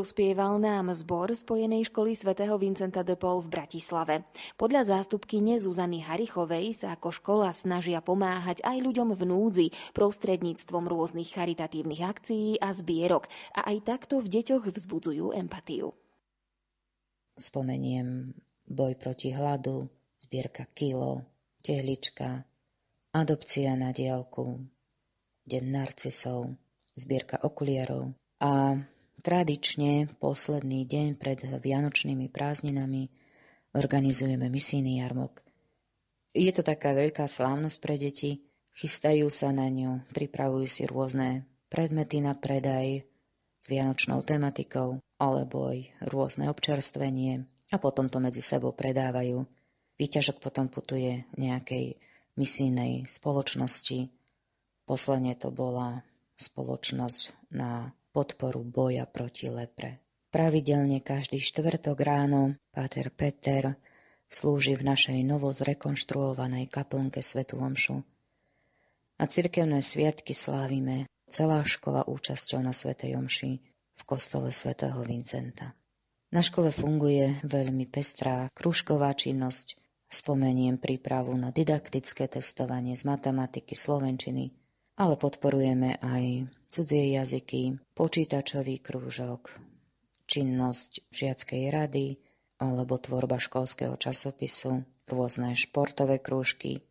Dospieval 0.00 0.56
nám 0.56 0.96
zbor 0.96 1.28
Spojenej 1.28 1.92
školy 1.92 2.16
svätého 2.16 2.56
Vincenta 2.56 3.04
de 3.04 3.20
Paul 3.20 3.44
v 3.44 3.52
Bratislave. 3.52 4.24
Podľa 4.56 4.96
zástupkyne 4.96 5.60
Zuzany 5.60 6.00
Harichovej 6.00 6.72
sa 6.72 6.96
ako 6.96 7.12
škola 7.12 7.52
snažia 7.52 8.00
pomáhať 8.00 8.64
aj 8.64 8.80
ľuďom 8.80 9.12
v 9.12 9.22
núdzi 9.28 9.66
prostredníctvom 9.92 10.88
rôznych 10.88 11.36
charitatívnych 11.36 12.00
akcií 12.00 12.56
a 12.64 12.72
zbierok 12.72 13.28
a 13.52 13.68
aj 13.68 13.76
takto 13.84 14.24
v 14.24 14.40
deťoch 14.40 14.72
vzbudzujú 14.72 15.36
empatiu. 15.36 15.92
Spomeniem 17.36 18.32
boj 18.72 18.96
proti 18.96 19.36
hladu, 19.36 19.84
zbierka 20.24 20.64
kilo, 20.72 21.28
tehlička, 21.60 22.40
adopcia 23.12 23.76
na 23.76 23.92
diálku, 23.92 24.64
deň 25.44 25.64
narcisov, 25.68 26.56
zbierka 26.96 27.44
okuliarov 27.44 28.16
a 28.40 28.80
Tradične 29.20 30.08
posledný 30.16 30.88
deň 30.88 31.20
pred 31.20 31.44
vianočnými 31.44 32.32
prázdninami 32.32 33.12
organizujeme 33.76 34.48
misijný 34.48 35.04
jarmok. 35.04 35.44
Je 36.32 36.48
to 36.56 36.64
taká 36.64 36.96
veľká 36.96 37.28
slávnosť 37.28 37.78
pre 37.84 38.00
deti, 38.00 38.40
chystajú 38.80 39.28
sa 39.28 39.52
na 39.52 39.68
ňu, 39.68 40.08
pripravujú 40.16 40.64
si 40.64 40.88
rôzne 40.88 41.44
predmety 41.68 42.24
na 42.24 42.32
predaj 42.32 43.04
s 43.60 43.64
vianočnou 43.68 44.24
tematikou 44.24 45.04
alebo 45.20 45.68
aj 45.68 45.92
rôzne 46.08 46.48
občerstvenie 46.48 47.44
a 47.44 47.76
potom 47.76 48.08
to 48.08 48.24
medzi 48.24 48.40
sebou 48.40 48.72
predávajú. 48.72 49.44
Výťažok 50.00 50.40
potom 50.40 50.72
putuje 50.72 51.28
nejakej 51.36 52.00
misijnej 52.40 53.04
spoločnosti. 53.04 54.08
Posledne 54.88 55.36
to 55.36 55.52
bola 55.52 56.08
spoločnosť 56.40 57.52
na 57.52 57.92
podporu 58.10 58.62
boja 58.66 59.06
proti 59.06 59.50
lepre. 59.50 60.02
Pravidelne 60.30 61.02
každý 61.02 61.42
štvrtok 61.42 61.98
ráno 62.06 62.54
Páter 62.70 63.10
Peter 63.10 63.74
slúži 64.30 64.78
v 64.78 64.86
našej 64.86 65.18
novo 65.26 65.50
zrekonštruovanej 65.50 66.70
kaplnke 66.70 67.18
Svetu 67.18 67.58
Omšu. 67.58 67.98
A 69.18 69.24
cirkevné 69.26 69.82
sviatky 69.82 70.32
slávime 70.32 71.10
celá 71.26 71.66
škola 71.66 72.06
účasťou 72.06 72.62
na 72.62 72.70
Svetej 72.70 73.18
Omši 73.18 73.52
v 73.98 74.02
kostole 74.06 74.54
svätého 74.54 75.02
Vincenta. 75.02 75.74
Na 76.30 76.46
škole 76.46 76.70
funguje 76.70 77.42
veľmi 77.42 77.90
pestrá 77.90 78.46
krúžková 78.54 79.10
činnosť, 79.18 79.74
spomeniem 80.06 80.78
prípravu 80.78 81.34
na 81.34 81.50
didaktické 81.50 82.30
testovanie 82.30 82.94
z 82.94 83.02
matematiky, 83.02 83.74
slovenčiny, 83.74 84.54
ale 85.00 85.16
podporujeme 85.16 85.96
aj 85.96 86.52
cudzie 86.68 87.16
jazyky, 87.16 87.80
počítačový 87.96 88.84
krúžok, 88.84 89.56
činnosť 90.28 91.08
žiackej 91.08 91.62
rady 91.72 92.20
alebo 92.60 93.00
tvorba 93.00 93.40
školského 93.40 93.96
časopisu, 93.96 94.84
rôzne 95.08 95.56
športové 95.56 96.20
krúžky. 96.20 96.84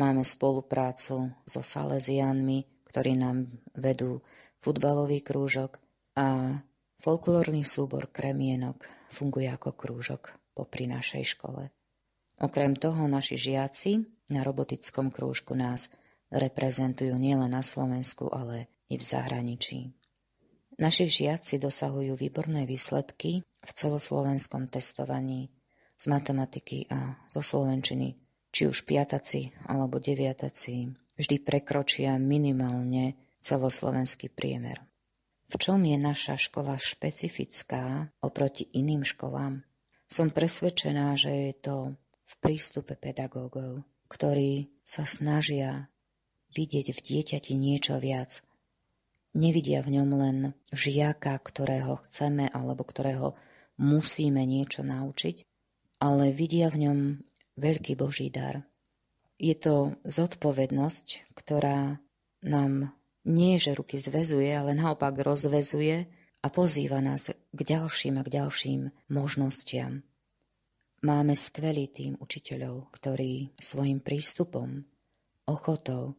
Máme 0.00 0.24
spoluprácu 0.24 1.36
so 1.44 1.60
Salesianmi, 1.60 2.64
ktorí 2.88 3.20
nám 3.20 3.52
vedú 3.76 4.24
futbalový 4.64 5.20
krúžok 5.20 5.76
a 6.16 6.56
folklórny 7.04 7.68
súbor 7.68 8.08
Kremienok 8.08 8.88
funguje 9.12 9.52
ako 9.52 9.76
krúžok 9.76 10.32
popri 10.56 10.88
našej 10.88 11.36
škole. 11.36 11.68
Okrem 12.40 12.72
toho 12.72 13.04
naši 13.04 13.36
žiaci 13.36 14.00
na 14.32 14.40
robotickom 14.40 15.12
krúžku 15.12 15.52
nás 15.52 15.92
reprezentujú 16.30 17.14
nielen 17.14 17.54
na 17.54 17.62
Slovensku, 17.62 18.30
ale 18.30 18.70
i 18.90 18.98
v 18.98 19.04
zahraničí. 19.04 19.94
Naši 20.76 21.08
žiaci 21.08 21.56
dosahujú 21.56 22.20
výborné 22.20 22.68
výsledky 22.68 23.40
v 23.42 23.70
celoslovenskom 23.72 24.68
testovaní 24.68 25.48
z 25.96 26.04
matematiky 26.12 26.84
a 26.92 27.16
zo 27.32 27.40
slovenčiny, 27.40 28.12
či 28.52 28.68
už 28.68 28.84
piataci 28.84 29.56
alebo 29.64 29.96
deviataci, 29.96 30.92
vždy 31.16 31.36
prekročia 31.40 32.20
minimálne 32.20 33.16
celoslovenský 33.40 34.28
priemer. 34.28 34.84
V 35.46 35.54
čom 35.56 35.80
je 35.80 35.96
naša 35.96 36.36
škola 36.36 36.76
špecifická 36.76 38.12
oproti 38.20 38.68
iným 38.76 39.06
školám? 39.06 39.64
Som 40.06 40.34
presvedčená, 40.34 41.16
že 41.16 41.30
je 41.50 41.54
to 41.56 41.76
v 42.26 42.34
prístupe 42.42 42.98
pedagógov, 42.98 43.86
ktorí 44.10 44.68
sa 44.82 45.06
snažia 45.06 45.88
vidieť 46.56 46.96
v 46.96 47.00
dieťati 47.04 47.52
niečo 47.52 48.00
viac. 48.00 48.40
nevidia 49.36 49.84
v 49.84 50.00
ňom 50.00 50.10
len 50.16 50.38
žiaka, 50.72 51.36
ktorého 51.44 52.00
chceme 52.08 52.48
alebo 52.48 52.80
ktorého 52.88 53.36
musíme 53.76 54.40
niečo 54.48 54.80
naučiť, 54.80 55.44
ale 56.00 56.32
vidia 56.32 56.72
v 56.72 56.88
ňom 56.88 56.98
veľký 57.60 58.00
Boží 58.00 58.32
dar. 58.32 58.64
Je 59.36 59.52
to 59.52 60.00
zodpovednosť, 60.08 61.36
ktorá 61.36 62.00
nám 62.40 62.96
nie, 63.28 63.60
že 63.60 63.76
ruky 63.76 64.00
zvezuje, 64.00 64.48
ale 64.48 64.72
naopak 64.72 65.12
rozvezuje 65.20 66.08
a 66.40 66.46
pozýva 66.48 67.04
nás 67.04 67.28
k 67.28 67.60
ďalším 67.60 68.16
a 68.16 68.24
k 68.24 68.32
ďalším 68.40 68.80
možnostiam. 69.12 70.00
Máme 71.04 71.36
skvelý 71.36 71.92
tým 71.92 72.16
učiteľov, 72.16 72.88
ktorí 72.96 73.52
svojim 73.60 74.00
prístupom, 74.00 74.88
ochotou 75.44 76.16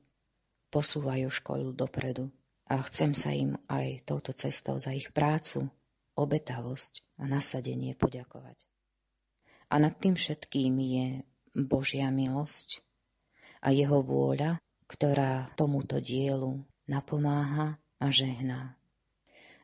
posúvajú 0.70 1.28
školu 1.32 1.74
dopredu 1.74 2.32
a 2.68 2.84
chcem 2.84 3.16
sa 3.16 3.32
im 3.32 3.56
aj 3.72 4.04
touto 4.04 4.36
cestou 4.36 4.76
za 4.78 4.92
ich 4.92 5.12
prácu, 5.16 5.72
obetavosť 6.20 7.04
a 7.22 7.30
nasadenie 7.30 7.96
poďakovať. 7.96 8.58
A 9.72 9.80
nad 9.80 9.96
tým 10.00 10.16
všetkým 10.16 10.74
je 10.80 11.08
Božia 11.56 12.12
milosť 12.12 12.84
a 13.64 13.72
jeho 13.72 14.00
vôľa, 14.04 14.60
ktorá 14.88 15.52
tomuto 15.60 16.00
dielu 16.00 16.64
napomáha 16.88 17.76
a 18.00 18.06
žehná. 18.08 18.80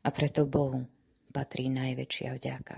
A 0.03 0.07
preto 0.11 0.43
Bohu 0.43 0.83
patrí 1.31 1.71
najväčšia 1.71 2.35
vďaka. 2.35 2.75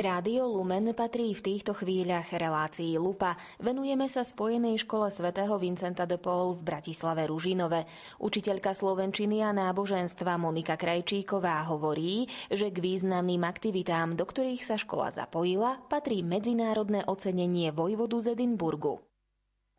Rádio 0.00 0.48
Lumen 0.48 0.96
patrí 0.96 1.36
v 1.36 1.44
týchto 1.44 1.76
chvíľach 1.76 2.32
relácii 2.32 2.96
Lupa. 2.96 3.36
Venujeme 3.60 4.08
sa 4.08 4.24
Spojenej 4.24 4.80
škole 4.80 5.12
svätého 5.12 5.52
Vincenta 5.60 6.08
de 6.08 6.16
Paul 6.16 6.56
v 6.56 6.64
Bratislave 6.64 7.28
Ružinove. 7.28 7.84
Učiteľka 8.16 8.72
slovenčiny 8.72 9.44
a 9.44 9.52
náboženstva 9.52 10.40
Monika 10.40 10.80
Krajčíková 10.80 11.68
hovorí, 11.68 12.24
že 12.48 12.72
k 12.72 12.80
významným 12.80 13.44
aktivitám, 13.44 14.16
do 14.16 14.24
ktorých 14.24 14.64
sa 14.64 14.80
škola 14.80 15.12
zapojila, 15.12 15.84
patrí 15.92 16.24
medzinárodné 16.24 17.04
ocenenie 17.04 17.68
vojvodu 17.68 18.24
z 18.24 18.40
Edinburgu. 18.40 19.04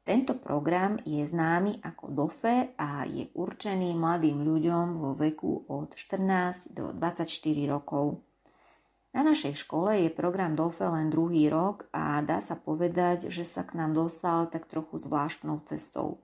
Tento 0.05 0.37
program 0.37 1.01
je 1.01 1.25
známy 1.25 1.81
ako 1.81 2.05
DOFE 2.13 2.77
a 2.77 3.09
je 3.09 3.25
určený 3.33 3.97
mladým 3.97 4.45
ľuďom 4.45 5.01
vo 5.01 5.17
veku 5.17 5.65
od 5.65 5.97
14 5.97 6.77
do 6.77 6.93
24 6.93 7.25
rokov. 7.65 8.21
Na 9.11 9.27
našej 9.27 9.67
škole 9.67 10.07
je 10.07 10.09
program 10.09 10.55
DOFE 10.55 10.87
len 10.87 11.11
druhý 11.11 11.51
rok 11.51 11.83
a 11.91 12.23
dá 12.23 12.39
sa 12.39 12.55
povedať, 12.55 13.27
že 13.27 13.43
sa 13.43 13.67
k 13.67 13.75
nám 13.75 13.91
dostal 13.91 14.47
tak 14.47 14.71
trochu 14.71 15.03
zvláštnou 15.03 15.67
cestou. 15.67 16.23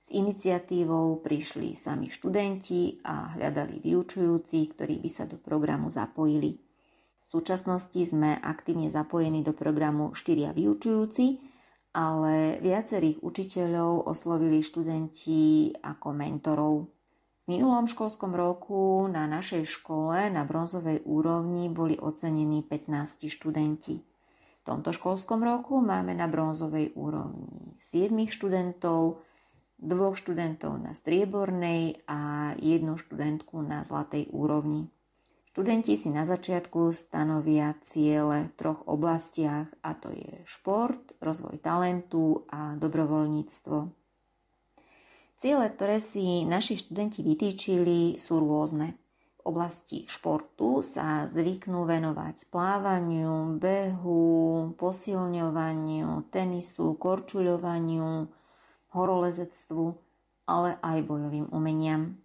S 0.00 0.14
iniciatívou 0.14 1.18
prišli 1.20 1.74
sami 1.74 2.06
študenti 2.06 3.02
a 3.02 3.34
hľadali 3.34 3.82
vyučujúcich, 3.82 4.66
ktorí 4.78 5.02
by 5.02 5.10
sa 5.10 5.26
do 5.26 5.36
programu 5.42 5.90
zapojili. 5.90 6.54
V 6.54 7.26
súčasnosti 7.26 7.98
sme 7.98 8.38
aktívne 8.38 8.86
zapojení 8.86 9.42
do 9.42 9.50
programu 9.50 10.14
štyria 10.14 10.54
vyučujúci, 10.54 11.42
ale 11.98 12.62
viacerých 12.62 13.26
učiteľov 13.26 14.06
oslovili 14.06 14.62
študenti 14.62 15.74
ako 15.82 16.08
mentorov 16.14 16.99
minulom 17.50 17.90
školskom 17.90 18.38
roku 18.38 19.10
na 19.10 19.26
našej 19.26 19.66
škole 19.66 20.30
na 20.30 20.46
bronzovej 20.46 21.02
úrovni 21.02 21.66
boli 21.66 21.98
ocenení 21.98 22.62
15 22.62 23.26
študenti. 23.26 23.98
V 23.98 24.62
tomto 24.62 24.94
školskom 24.94 25.42
roku 25.42 25.82
máme 25.82 26.14
na 26.14 26.30
bronzovej 26.30 26.94
úrovni 26.94 27.74
7 27.82 28.14
študentov, 28.30 29.26
dvoch 29.82 30.14
študentov 30.14 30.78
na 30.78 30.94
striebornej 30.94 32.06
a 32.06 32.54
jednu 32.54 32.94
študentku 32.94 33.58
na 33.66 33.82
zlatej 33.82 34.30
úrovni. 34.30 34.86
Študenti 35.50 35.98
si 35.98 36.14
na 36.14 36.22
začiatku 36.22 36.94
stanovia 36.94 37.74
ciele 37.82 38.46
v 38.46 38.54
troch 38.54 38.86
oblastiach 38.86 39.66
a 39.82 39.90
to 39.98 40.14
je 40.14 40.46
šport, 40.46 41.18
rozvoj 41.18 41.58
talentu 41.58 42.46
a 42.46 42.78
dobrovoľníctvo. 42.78 43.99
Ciele, 45.40 45.72
ktoré 45.72 46.04
si 46.04 46.44
naši 46.44 46.76
študenti 46.76 47.24
vytýčili, 47.24 48.20
sú 48.20 48.44
rôzne. 48.44 48.92
V 49.40 49.56
oblasti 49.56 50.04
športu 50.04 50.84
sa 50.84 51.24
zvyknú 51.24 51.88
venovať 51.88 52.52
plávaniu, 52.52 53.56
behu, 53.56 54.76
posilňovaniu, 54.76 56.28
tenisu, 56.28 56.92
korčuľovaniu, 57.00 58.28
horolezectvu, 58.92 59.96
ale 60.44 60.76
aj 60.84 61.08
bojovým 61.08 61.48
umeniam. 61.56 62.20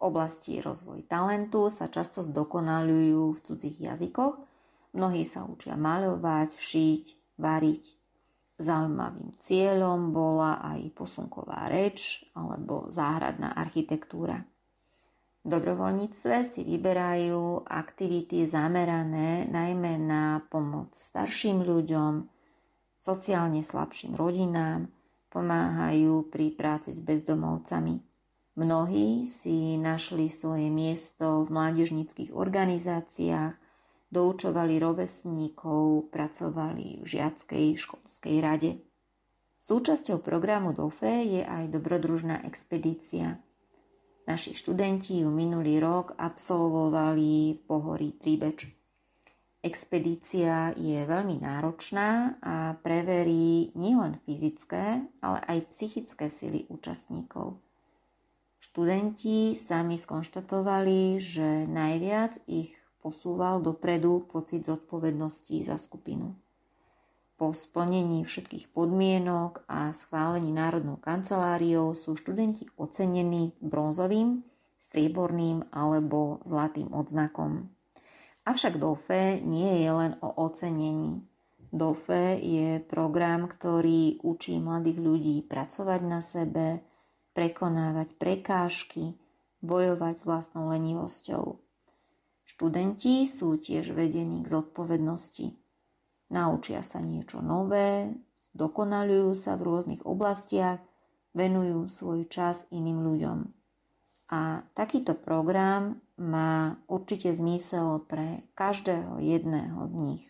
V 0.00 0.08
oblasti 0.08 0.64
rozvoj 0.64 1.04
talentu 1.04 1.68
sa 1.68 1.92
často 1.92 2.24
zdokonalujú 2.24 3.36
v 3.36 3.42
cudzích 3.44 3.76
jazykoch. 3.92 4.40
Mnohí 4.96 5.28
sa 5.28 5.44
učia 5.44 5.76
maľovať, 5.76 6.56
šiť, 6.56 7.36
variť, 7.36 7.97
Zaujímavým 8.58 9.38
cieľom 9.38 10.10
bola 10.10 10.58
aj 10.58 10.90
posunková 10.98 11.70
reč 11.70 12.26
alebo 12.34 12.90
záhradná 12.90 13.54
architektúra. 13.54 14.42
V 15.46 15.46
dobrovoľníctve 15.46 16.42
si 16.42 16.66
vyberajú 16.66 17.62
aktivity 17.70 18.42
zamerané 18.42 19.46
najmä 19.46 20.02
na 20.02 20.42
pomoc 20.50 20.90
starším 20.98 21.62
ľuďom, 21.62 22.26
sociálne 22.98 23.62
slabším 23.62 24.18
rodinám, 24.18 24.90
pomáhajú 25.30 26.26
pri 26.26 26.50
práci 26.58 26.90
s 26.90 26.98
bezdomovcami. 26.98 28.02
Mnohí 28.58 29.22
si 29.30 29.78
našli 29.78 30.26
svoje 30.26 30.66
miesto 30.66 31.46
v 31.46 31.54
mládežnických 31.54 32.34
organizáciách, 32.34 33.54
doučovali 34.08 34.80
rovesníkov, 34.80 36.08
pracovali 36.08 37.00
v 37.00 37.06
žiackej 37.06 37.66
školskej 37.76 38.36
rade. 38.40 38.70
Súčasťou 39.58 40.22
programu 40.22 40.72
DOFE 40.72 41.26
je 41.26 41.42
aj 41.44 41.68
dobrodružná 41.74 42.46
expedícia. 42.46 43.42
Naši 44.28 44.54
študenti 44.54 45.24
ju 45.24 45.32
minulý 45.32 45.80
rok 45.82 46.14
absolvovali 46.14 47.56
v 47.56 47.60
pohorí 47.64 48.14
Tribeč. 48.16 48.70
Expedícia 49.58 50.70
je 50.78 51.02
veľmi 51.02 51.42
náročná 51.42 52.38
a 52.38 52.78
preverí 52.78 53.74
nielen 53.74 54.22
fyzické, 54.22 55.02
ale 55.18 55.38
aj 55.42 55.74
psychické 55.74 56.30
sily 56.30 56.70
účastníkov. 56.70 57.58
Študenti 58.62 59.58
sami 59.58 59.98
skonštatovali, 59.98 61.18
že 61.18 61.66
najviac 61.66 62.38
ich 62.46 62.77
posúval 63.00 63.62
dopredu 63.62 64.26
pocit 64.26 64.66
zodpovednosti 64.66 65.56
za 65.64 65.78
skupinu. 65.78 66.34
Po 67.38 67.54
splnení 67.54 68.26
všetkých 68.26 68.74
podmienok 68.74 69.62
a 69.70 69.94
schválení 69.94 70.50
Národnou 70.50 70.98
kanceláriou 70.98 71.94
sú 71.94 72.18
študenti 72.18 72.66
ocenení 72.74 73.54
bronzovým, 73.62 74.42
strieborným 74.82 75.70
alebo 75.70 76.42
zlatým 76.42 76.90
odznakom. 76.90 77.70
Avšak 78.42 78.80
DOFE 78.80 79.38
nie 79.44 79.86
je 79.86 79.90
len 79.92 80.12
o 80.18 80.34
ocenení. 80.34 81.22
DOFE 81.68 82.40
je 82.40 82.80
program, 82.80 83.44
ktorý 83.44 84.18
učí 84.24 84.56
mladých 84.56 84.98
ľudí 84.98 85.36
pracovať 85.44 86.00
na 86.02 86.24
sebe, 86.24 86.80
prekonávať 87.36 88.16
prekážky, 88.16 89.14
bojovať 89.60 90.14
s 90.16 90.24
vlastnou 90.24 90.72
lenivosťou. 90.72 91.67
Študenti 92.58 93.22
sú 93.30 93.54
tiež 93.54 93.94
vedení 93.94 94.42
k 94.42 94.50
zodpovednosti. 94.50 95.54
Naučia 96.34 96.82
sa 96.82 96.98
niečo 96.98 97.38
nové, 97.38 98.10
dokonalujú 98.50 99.30
sa 99.38 99.54
v 99.54 99.62
rôznych 99.62 100.02
oblastiach, 100.02 100.82
venujú 101.38 101.86
svoj 101.86 102.26
čas 102.26 102.66
iným 102.74 103.06
ľuďom. 103.06 103.38
A 104.34 104.66
takýto 104.74 105.14
program 105.14 106.02
má 106.18 106.82
určite 106.90 107.30
zmysel 107.30 108.02
pre 108.10 108.42
každého 108.58 109.22
jedného 109.22 109.78
z 109.86 109.94
nich. 109.94 110.24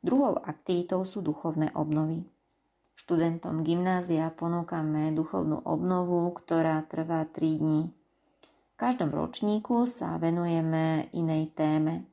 Druhou 0.00 0.40
aktivitou 0.40 1.04
sú 1.04 1.20
duchovné 1.20 1.76
obnovy. 1.76 2.24
Študentom 2.96 3.68
gymnázia 3.68 4.32
ponúkame 4.32 5.12
duchovnú 5.12 5.60
obnovu, 5.60 6.32
ktorá 6.32 6.80
trvá 6.88 7.28
3 7.28 7.60
dní 7.60 7.99
každom 8.80 9.12
ročníku 9.12 9.84
sa 9.84 10.16
venujeme 10.16 11.12
inej 11.12 11.52
téme. 11.52 12.08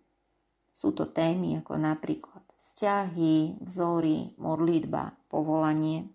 Sú 0.76 0.92
to 0.92 1.08
témy 1.08 1.64
ako 1.64 1.80
napríklad 1.80 2.44
vzťahy, 2.60 3.64
vzory, 3.64 4.36
modlitba, 4.36 5.16
povolanie. 5.32 6.12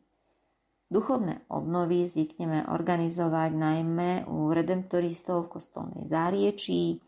Duchovné 0.93 1.49
obnovy 1.49 2.05
zvykneme 2.05 2.69
organizovať 2.69 3.51
najmä 3.57 4.29
u 4.29 4.53
redemptoristov 4.53 5.49
v 5.49 5.57
kostolnej 5.57 6.05
záriečí 6.05 7.01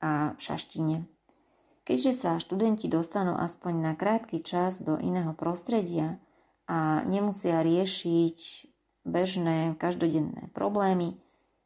a 0.00 0.32
v 0.32 0.40
Šaštine. 0.40 1.04
Keďže 1.84 2.12
sa 2.16 2.40
študenti 2.40 2.88
dostanú 2.88 3.36
aspoň 3.36 3.74
na 3.76 3.92
krátky 3.92 4.40
čas 4.40 4.80
do 4.80 4.96
iného 4.96 5.36
prostredia 5.36 6.16
a 6.64 7.04
nemusia 7.04 7.60
riešiť 7.60 8.38
bežné 9.04 9.76
každodenné 9.76 10.48
problémy, 10.56 11.20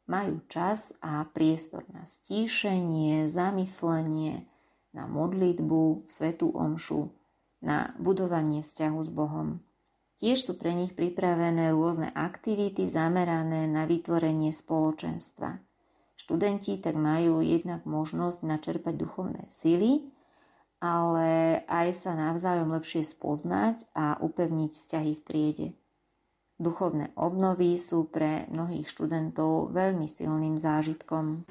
majú 0.05 0.41
čas 0.49 0.93
a 1.01 1.25
priestor 1.25 1.85
na 1.89 2.05
stíšenie, 2.05 3.25
zamyslenie, 3.25 4.45
na 4.93 5.09
modlitbu, 5.09 6.07
svetú 6.07 6.53
omšu, 6.53 7.11
na 7.59 7.97
budovanie 7.97 8.61
vzťahu 8.61 8.99
s 9.01 9.09
Bohom. 9.11 9.59
Tiež 10.15 10.47
sú 10.47 10.53
pre 10.55 10.71
nich 10.71 10.95
pripravené 10.95 11.75
rôzne 11.75 12.07
aktivity 12.15 12.87
zamerané 12.87 13.67
na 13.67 13.83
vytvorenie 13.83 14.55
spoločenstva. 14.55 15.59
Študenti 16.15 16.79
tak 16.79 16.95
majú 16.95 17.43
jednak 17.43 17.83
možnosť 17.83 18.47
načerpať 18.47 18.95
duchovné 18.95 19.43
sily, 19.51 20.07
ale 20.79 21.61
aj 21.67 21.87
sa 21.91 22.15
navzájom 22.15 22.71
lepšie 22.71 23.03
spoznať 23.03 23.83
a 23.91 24.15
upevniť 24.23 24.71
vzťahy 24.71 25.11
v 25.19 25.21
triede. 25.25 25.67
Duchovné 26.55 27.11
obnovy 27.19 27.75
sú 27.75 28.07
pre 28.07 28.47
mnohých 28.47 28.87
študentov 28.87 29.75
veľmi 29.75 30.07
silným 30.07 30.55
zážitkom. 30.55 31.43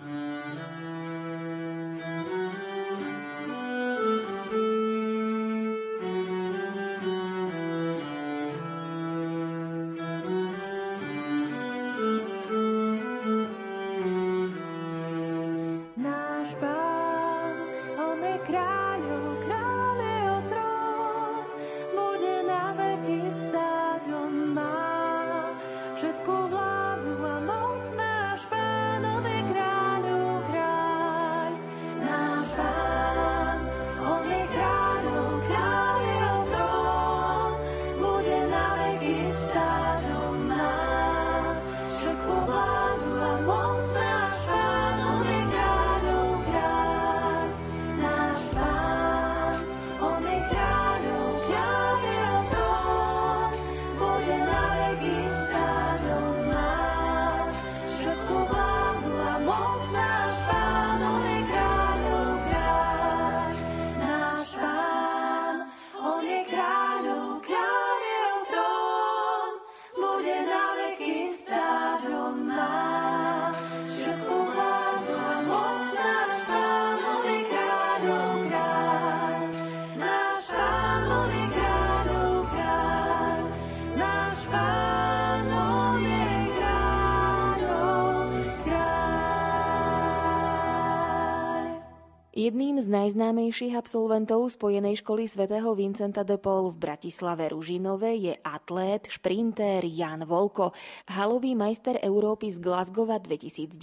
Najznámejších 93.05 93.77
absolventov 93.77 94.49
Spojenej 94.49 95.05
školy 95.05 95.29
svätého 95.29 95.77
Vincenta 95.77 96.25
de 96.25 96.41
Paul 96.41 96.73
v 96.73 96.89
Bratislave 96.89 97.53
Ružinove 97.53 98.17
je 98.17 98.33
atlét, 98.41 99.13
šprintér 99.13 99.85
Jan 99.85 100.25
Volko, 100.25 100.73
halový 101.13 101.53
majster 101.53 102.01
Európy 102.01 102.49
z 102.49 102.65
Glasgowa 102.65 103.21
2019. 103.21 103.77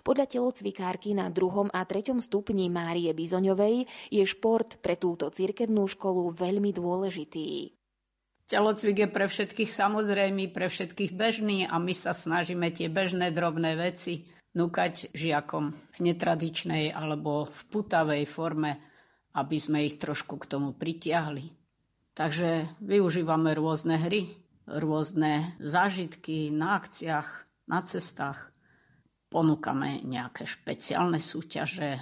Podľa 0.00 0.24
telocvikárky 0.24 1.12
na 1.12 1.28
druhom 1.28 1.68
a 1.68 1.84
treťom 1.84 2.24
stupni 2.24 2.72
Márie 2.72 3.12
Bizoňovej 3.12 3.84
je 4.08 4.24
šport 4.24 4.80
pre 4.80 4.96
túto 4.96 5.28
cirkevnú 5.28 5.84
školu 5.84 6.32
veľmi 6.32 6.72
dôležitý. 6.72 7.76
Telocvik 8.48 9.04
je 9.04 9.08
pre 9.12 9.28
všetkých 9.28 9.68
samozrejmý, 9.68 10.48
pre 10.48 10.72
všetkých 10.72 11.12
bežný 11.12 11.68
a 11.68 11.76
my 11.76 11.92
sa 11.92 12.16
snažíme 12.16 12.72
tie 12.72 12.88
bežné 12.88 13.36
drobné 13.36 13.76
veci 13.76 14.32
núkať 14.54 15.10
žiakom 15.10 15.74
v 15.74 15.98
netradičnej 16.00 16.94
alebo 16.94 17.50
v 17.50 17.60
putavej 17.68 18.24
forme, 18.24 18.78
aby 19.34 19.56
sme 19.58 19.82
ich 19.82 19.98
trošku 19.98 20.38
k 20.38 20.46
tomu 20.46 20.70
pritiahli. 20.72 21.50
Takže 22.14 22.78
využívame 22.78 23.50
rôzne 23.58 23.98
hry, 23.98 24.30
rôzne 24.70 25.58
zážitky 25.58 26.54
na 26.54 26.78
akciách, 26.78 27.28
na 27.66 27.82
cestách. 27.82 28.54
Ponúkame 29.26 29.98
nejaké 30.06 30.46
špeciálne 30.46 31.18
súťaže. 31.18 31.98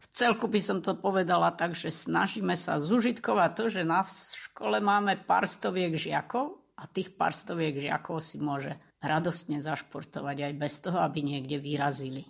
V 0.00 0.06
celku 0.16 0.48
by 0.48 0.60
som 0.64 0.80
to 0.80 0.96
povedala 0.96 1.52
tak, 1.52 1.76
že 1.76 1.92
snažíme 1.92 2.56
sa 2.56 2.80
zužitkovať 2.80 3.50
to, 3.52 3.64
že 3.68 3.82
na 3.84 4.00
škole 4.00 4.80
máme 4.80 5.20
pár 5.28 5.44
stoviek 5.44 5.92
žiakov 5.92 6.63
a 6.74 6.90
tých 6.90 7.14
pár 7.14 7.30
stoviek 7.30 7.78
žiakov 7.78 8.18
si 8.18 8.42
môže 8.42 8.74
radostne 8.98 9.62
zašportovať 9.62 10.50
aj 10.50 10.52
bez 10.58 10.74
toho, 10.82 10.98
aby 11.02 11.22
niekde 11.22 11.62
vyrazili. 11.62 12.26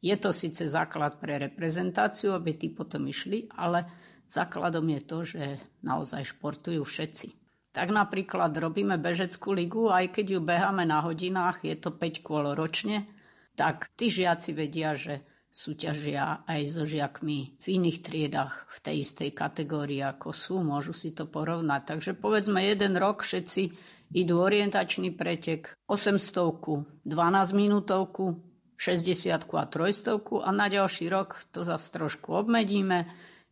Je 0.00 0.16
to 0.16 0.32
síce 0.32 0.64
základ 0.64 1.20
pre 1.20 1.36
reprezentáciu, 1.36 2.32
aby 2.32 2.56
tí 2.56 2.72
potom 2.72 3.04
išli, 3.04 3.52
ale 3.52 3.84
základom 4.26 4.88
je 4.96 5.00
to, 5.04 5.18
že 5.22 5.42
naozaj 5.84 6.24
športujú 6.36 6.80
všetci. 6.80 7.36
Tak 7.70 7.92
napríklad 7.94 8.50
robíme 8.56 8.98
bežeckú 8.98 9.54
ligu, 9.54 9.92
aj 9.92 10.10
keď 10.10 10.26
ju 10.34 10.40
beháme 10.42 10.82
na 10.88 11.04
hodinách, 11.04 11.62
je 11.62 11.76
to 11.78 11.94
5 11.94 12.26
kôl 12.26 12.50
ročne, 12.56 13.06
tak 13.54 13.92
tí 13.94 14.10
žiaci 14.10 14.56
vedia, 14.56 14.96
že 14.96 15.22
súťažia 15.50 16.46
aj 16.46 16.60
so 16.70 16.82
žiakmi 16.86 17.58
v 17.58 17.66
iných 17.66 17.98
triedach 18.06 18.70
v 18.70 18.78
tej 18.80 18.96
istej 19.02 19.30
kategórii 19.34 19.98
ako 19.98 20.30
sú, 20.30 20.62
môžu 20.62 20.94
si 20.94 21.10
to 21.10 21.26
porovnať. 21.26 21.82
Takže 21.86 22.12
povedzme 22.14 22.62
jeden 22.62 22.94
rok 22.94 23.26
všetci 23.26 23.74
idú 24.14 24.42
orientačný 24.42 25.10
pretek 25.14 25.74
800, 25.90 27.02
12 27.02 27.58
minútovku, 27.58 28.38
60 28.78 29.44
a 29.44 29.64
300 29.66 30.22
a 30.40 30.50
na 30.54 30.66
ďalší 30.70 31.12
rok 31.12 31.36
to 31.52 31.66
zase 31.66 31.92
trošku 31.92 32.32
obmedíme. 32.32 33.10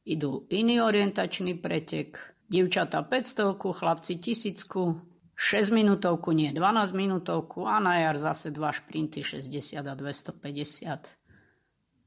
Idú 0.08 0.48
iný 0.48 0.80
orientačný 0.80 1.60
pretek, 1.60 2.16
divčata 2.48 3.04
500, 3.04 3.60
chlapci 3.60 4.16
1000, 4.16 4.64
6 5.38 5.70
minútovku, 5.70 6.32
nie 6.32 6.50
12 6.50 6.96
minútovku 6.96 7.68
a 7.68 7.78
na 7.78 8.02
jar 8.02 8.16
zase 8.16 8.50
dva 8.50 8.72
šprinty 8.72 9.20
60 9.20 9.84
a 9.84 9.94
250. 9.94 11.17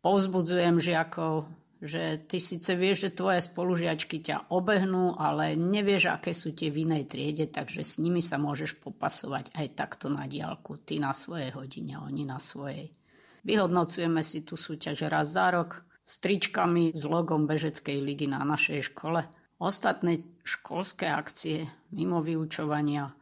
Povzbudzujem 0.01 0.81
žiakov, 0.81 1.45
že 1.81 2.21
ty 2.29 2.37
síce 2.37 2.77
vieš, 2.77 3.09
že 3.09 3.17
tvoje 3.17 3.41
spolužiačky 3.41 4.21
ťa 4.21 4.53
obehnú, 4.53 5.17
ale 5.17 5.57
nevieš, 5.57 6.13
aké 6.13 6.33
sú 6.33 6.53
tie 6.53 6.69
v 6.69 6.85
inej 6.89 7.09
triede, 7.09 7.45
takže 7.49 7.81
s 7.81 7.97
nimi 7.97 8.21
sa 8.21 8.37
môžeš 8.37 8.81
popasovať 8.81 9.53
aj 9.53 9.67
takto 9.73 10.09
na 10.09 10.29
diálku. 10.29 10.77
Ty 10.81 11.01
na 11.01 11.13
svojej 11.13 11.53
hodine, 11.53 11.97
oni 12.01 12.25
na 12.25 12.37
svojej. 12.37 12.93
Vyhodnocujeme 13.41 14.21
si 14.21 14.45
tú 14.45 14.53
súťaž 14.53 15.09
raz 15.09 15.33
za 15.33 15.49
rok 15.49 15.81
s 16.05 16.21
tričkami 16.21 16.93
s 16.93 17.01
logom 17.05 17.49
Bežeckej 17.49 17.97
ligy 17.97 18.29
na 18.29 18.45
našej 18.45 18.93
škole. 18.93 19.25
Ostatné 19.57 20.21
školské 20.45 21.09
akcie 21.09 21.69
mimo 21.93 22.21
vyučovania 22.21 23.13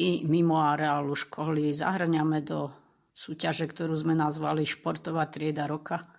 i 0.00 0.24
mimo 0.24 0.60
areálu 0.60 1.12
školy 1.12 1.72
zahrňame 1.76 2.40
do 2.40 2.72
súťaže, 3.20 3.68
ktorú 3.68 3.92
sme 3.92 4.16
nazvali 4.16 4.64
Športová 4.64 5.28
trieda 5.28 5.68
roka– 5.68 6.00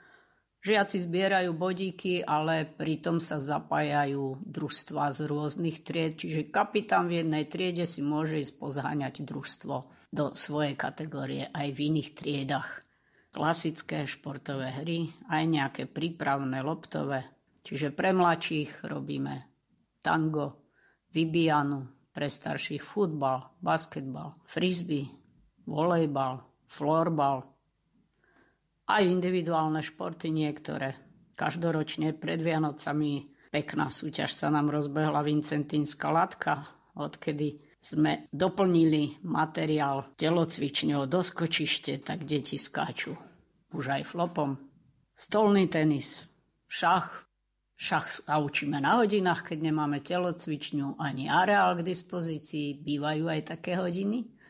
Žiaci 0.62 1.10
zbierajú 1.10 1.58
bodíky, 1.58 2.22
ale 2.22 2.70
pritom 2.70 3.18
sa 3.18 3.41
zapájajú 3.41 4.45
družstva 4.45 5.10
z 5.10 5.26
rôznych 5.26 5.82
tried, 5.82 6.22
čiže 6.22 6.54
kapitán 6.54 7.10
v 7.10 7.26
jednej 7.26 7.49
triede 7.49 7.89
si 7.89 8.06
môže 8.06 8.38
ísť 8.38 8.62
pozháňať 8.62 9.26
družstvo 9.26 9.76
do 10.14 10.38
svojej 10.38 10.78
kategórie 10.78 11.49
aj 11.49 11.66
v 11.74 11.80
iných 11.89 12.10
triedach. 12.14 12.86
Klasické 13.34 14.06
športové 14.06 14.86
hry, 14.86 15.10
aj 15.34 15.43
nejaké 15.49 15.84
prípravné 15.89 16.62
loptové, 16.62 17.26
čiže 17.66 17.89
pre 17.89 18.14
mladších 18.14 18.86
robíme 18.86 19.49
tango, 20.06 20.70
vybijanu, 21.10 21.89
pre 22.14 22.30
starších 22.30 22.86
futbal, 22.86 23.58
basketbal, 23.66 24.38
frisbee, 24.45 25.10
volejbal, 25.66 26.51
florbal, 26.72 27.43
aj 28.88 29.03
individuálne 29.03 29.84
športy 29.84 30.32
niektoré. 30.32 30.95
Každoročne 31.36 32.15
pred 32.15 32.39
Vianocami 32.39 33.28
pekná 33.51 33.91
súťaž 33.91 34.32
sa 34.32 34.47
nám 34.47 34.72
rozbehla 34.72 35.19
Vincentínska 35.19 36.07
latka, 36.07 36.63
odkedy 36.95 37.59
sme 37.82 38.30
doplnili 38.32 39.19
materiál 39.26 40.15
telocvičňou 40.15 41.09
do 41.09 41.19
skočište, 41.19 41.99
tak 41.99 42.24
deti 42.24 42.55
skáču 42.55 43.17
už 43.74 43.86
aj 43.99 44.03
flopom. 44.05 44.59
Stolný 45.15 45.65
tenis, 45.72 46.22
šach, 46.67 47.26
šach 47.74 48.07
sa 48.22 48.38
učíme 48.38 48.78
na 48.78 49.01
hodinách, 49.01 49.53
keď 49.53 49.72
nemáme 49.72 50.03
telocvičňu 50.03 50.99
ani 51.01 51.32
areál 51.32 51.80
k 51.80 51.88
dispozícii, 51.88 52.84
bývajú 52.84 53.26
aj 53.32 53.41
také 53.57 53.80
hodiny. 53.80 54.41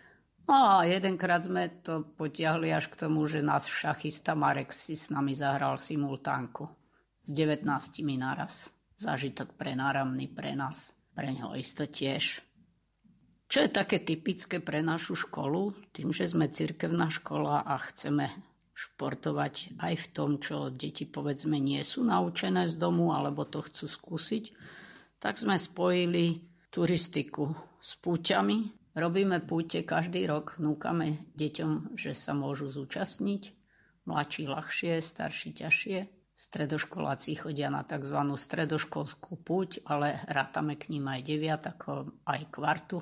No 0.50 0.82
a 0.82 0.88
jedenkrát 0.90 1.46
sme 1.46 1.70
to 1.82 2.06
potiahli 2.18 2.74
až 2.74 2.90
k 2.90 3.06
tomu, 3.06 3.24
že 3.30 3.46
náš 3.46 3.70
šachista 3.70 4.34
Marek 4.34 4.74
si 4.74 4.98
s 4.98 5.14
nami 5.14 5.38
zahral 5.38 5.78
simultánku 5.78 6.66
s 7.22 7.30
19 7.30 7.66
naraz. 8.18 8.74
Zažitok 8.98 9.58
prenáramný 9.58 10.30
pre 10.30 10.54
nás, 10.54 10.94
pre 11.18 11.34
ňo 11.34 11.58
isto 11.58 11.90
tiež. 11.90 12.42
Čo 13.52 13.68
je 13.68 13.70
také 13.74 14.00
typické 14.00 14.64
pre 14.64 14.80
našu 14.80 15.18
školu, 15.18 15.76
tým, 15.92 16.16
že 16.16 16.30
sme 16.30 16.48
cirkevná 16.48 17.12
škola 17.12 17.66
a 17.68 17.76
chceme 17.92 18.32
športovať 18.72 19.76
aj 19.78 19.94
v 20.00 20.08
tom, 20.16 20.30
čo 20.40 20.72
deti 20.72 21.04
povedzme 21.04 21.60
nie 21.60 21.84
sú 21.84 22.02
naučené 22.08 22.66
z 22.72 22.80
domu 22.80 23.12
alebo 23.12 23.44
to 23.44 23.62
chcú 23.62 23.86
skúsiť, 23.86 24.44
tak 25.22 25.38
sme 25.38 25.60
spojili 25.60 26.42
turistiku 26.72 27.52
s 27.78 27.94
púťami, 28.00 28.81
Robíme 28.92 29.40
púte 29.40 29.88
každý 29.88 30.28
rok, 30.28 30.60
núkame 30.60 31.32
deťom, 31.40 31.96
že 31.96 32.12
sa 32.12 32.36
môžu 32.36 32.68
zúčastniť, 32.68 33.56
mladší 34.04 34.52
ľahšie, 34.52 35.00
starší 35.00 35.50
ťažšie. 35.56 36.00
Stredoškoláci 36.36 37.38
chodia 37.38 37.70
na 37.70 37.86
tzv. 37.88 38.18
stredoškolskú 38.18 39.40
púť, 39.46 39.86
ale 39.86 40.20
rátame 40.28 40.76
k 40.76 40.92
ním 40.92 41.08
aj 41.08 41.22
deviatako, 41.24 41.92
aj 42.26 42.42
kvartu. 42.50 43.00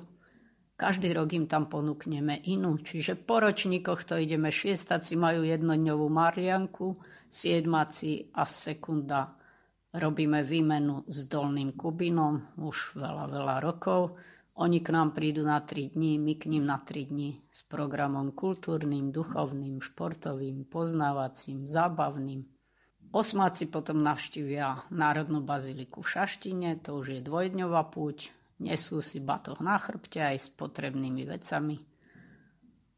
Každý 0.76 1.10
rok 1.12 1.32
im 1.34 1.50
tam 1.50 1.66
ponúkneme 1.66 2.38
inú, 2.48 2.78
čiže 2.78 3.16
po 3.16 3.42
ročníkoch 3.42 4.06
to 4.06 4.14
ideme 4.20 4.52
šiestaci 4.52 5.16
majú 5.18 5.42
jednodňovú 5.42 6.06
Marianku, 6.06 7.00
siedmaci 7.28 8.30
a 8.36 8.46
sekunda 8.46 9.40
robíme 9.90 10.46
výmenu 10.46 11.02
s 11.10 11.26
Dolným 11.26 11.74
Kubinom 11.74 12.56
už 12.62 12.94
veľa, 12.94 13.24
veľa 13.26 13.56
rokov. 13.58 14.14
Oni 14.60 14.84
k 14.84 14.92
nám 14.92 15.16
prídu 15.16 15.40
na 15.40 15.56
3 15.64 15.96
dní, 15.96 16.20
my 16.20 16.36
k 16.36 16.44
ním 16.52 16.68
na 16.68 16.76
3 16.76 17.08
dní 17.08 17.40
s 17.48 17.64
programom 17.64 18.28
kultúrnym, 18.28 19.08
duchovným, 19.08 19.80
športovým, 19.80 20.68
poznávacím, 20.68 21.64
zábavným. 21.64 22.44
Osmáci 23.08 23.72
potom 23.72 24.04
navštívia 24.04 24.84
Národnú 24.92 25.40
baziliku 25.40 26.04
v 26.04 26.12
Šaštine, 26.12 26.76
to 26.84 27.00
už 27.00 27.06
je 27.08 27.20
dvojdňová 27.24 27.88
púť, 27.88 28.36
nesú 28.60 29.00
si 29.00 29.24
batoh 29.24 29.64
na 29.64 29.80
chrbte 29.80 30.20
aj 30.20 30.36
s 30.36 30.48
potrebnými 30.52 31.24
vecami. 31.24 31.80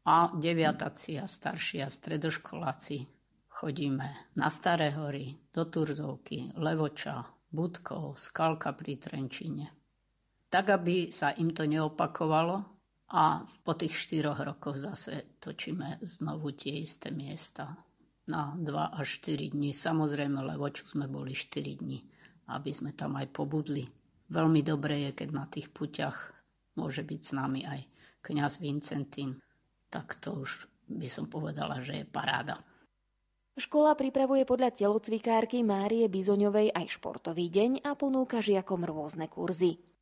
A 0.03 0.35
deviataci 0.35 1.15
a 1.15 1.31
starší 1.31 1.79
a 1.79 1.87
stredoškoláci 1.87 3.07
chodíme 3.47 4.35
na 4.35 4.51
Staré 4.51 4.91
hory, 4.91 5.39
do 5.55 5.63
Turzovky, 5.71 6.51
Levoča, 6.59 7.23
Budkov, 7.47 8.19
Skalka 8.19 8.75
pri 8.75 8.99
Trenčine 8.99 9.82
tak 10.53 10.69
aby 10.69 11.09
sa 11.09 11.33
im 11.33 11.49
to 11.49 11.65
neopakovalo 11.65 12.61
a 13.09 13.41
po 13.41 13.73
tých 13.73 13.97
štyroch 13.97 14.37
rokoch 14.37 14.77
zase 14.77 15.41
točíme 15.41 15.97
znovu 16.05 16.53
tie 16.53 16.77
isté 16.77 17.09
miesta 17.09 17.73
na 18.29 18.53
2 18.53 18.69
až 18.93 19.17
4 19.25 19.49
dní. 19.49 19.73
Samozrejme, 19.73 20.45
lebo 20.45 20.69
čo 20.69 20.85
sme 20.85 21.09
boli 21.09 21.33
4 21.33 21.81
dní, 21.81 21.97
aby 22.53 22.69
sme 22.69 22.93
tam 22.93 23.17
aj 23.17 23.33
pobudli. 23.33 23.89
Veľmi 24.29 24.61
dobre 24.61 25.09
je, 25.09 25.25
keď 25.25 25.29
na 25.33 25.49
tých 25.49 25.73
puťach 25.73 26.37
môže 26.77 27.01
byť 27.01 27.21
s 27.25 27.31
nami 27.33 27.65
aj 27.65 27.81
kňaz 28.21 28.61
Vincentín. 28.61 29.41
Tak 29.89 30.21
to 30.21 30.37
už 30.37 30.69
by 30.85 31.09
som 31.09 31.25
povedala, 31.33 31.81
že 31.81 32.01
je 32.01 32.05
paráda. 32.05 32.61
Škola 33.57 33.97
pripravuje 33.97 34.45
podľa 34.45 34.73
telocvikárky 34.73 35.65
Márie 35.65 36.05
Bizoňovej 36.09 36.73
aj 36.73 36.97
športový 36.97 37.49
deň 37.49 37.85
a 37.85 37.97
ponúka 37.97 38.41
žiakom 38.41 38.81
rôzne 38.85 39.29
kurzy. 39.29 39.92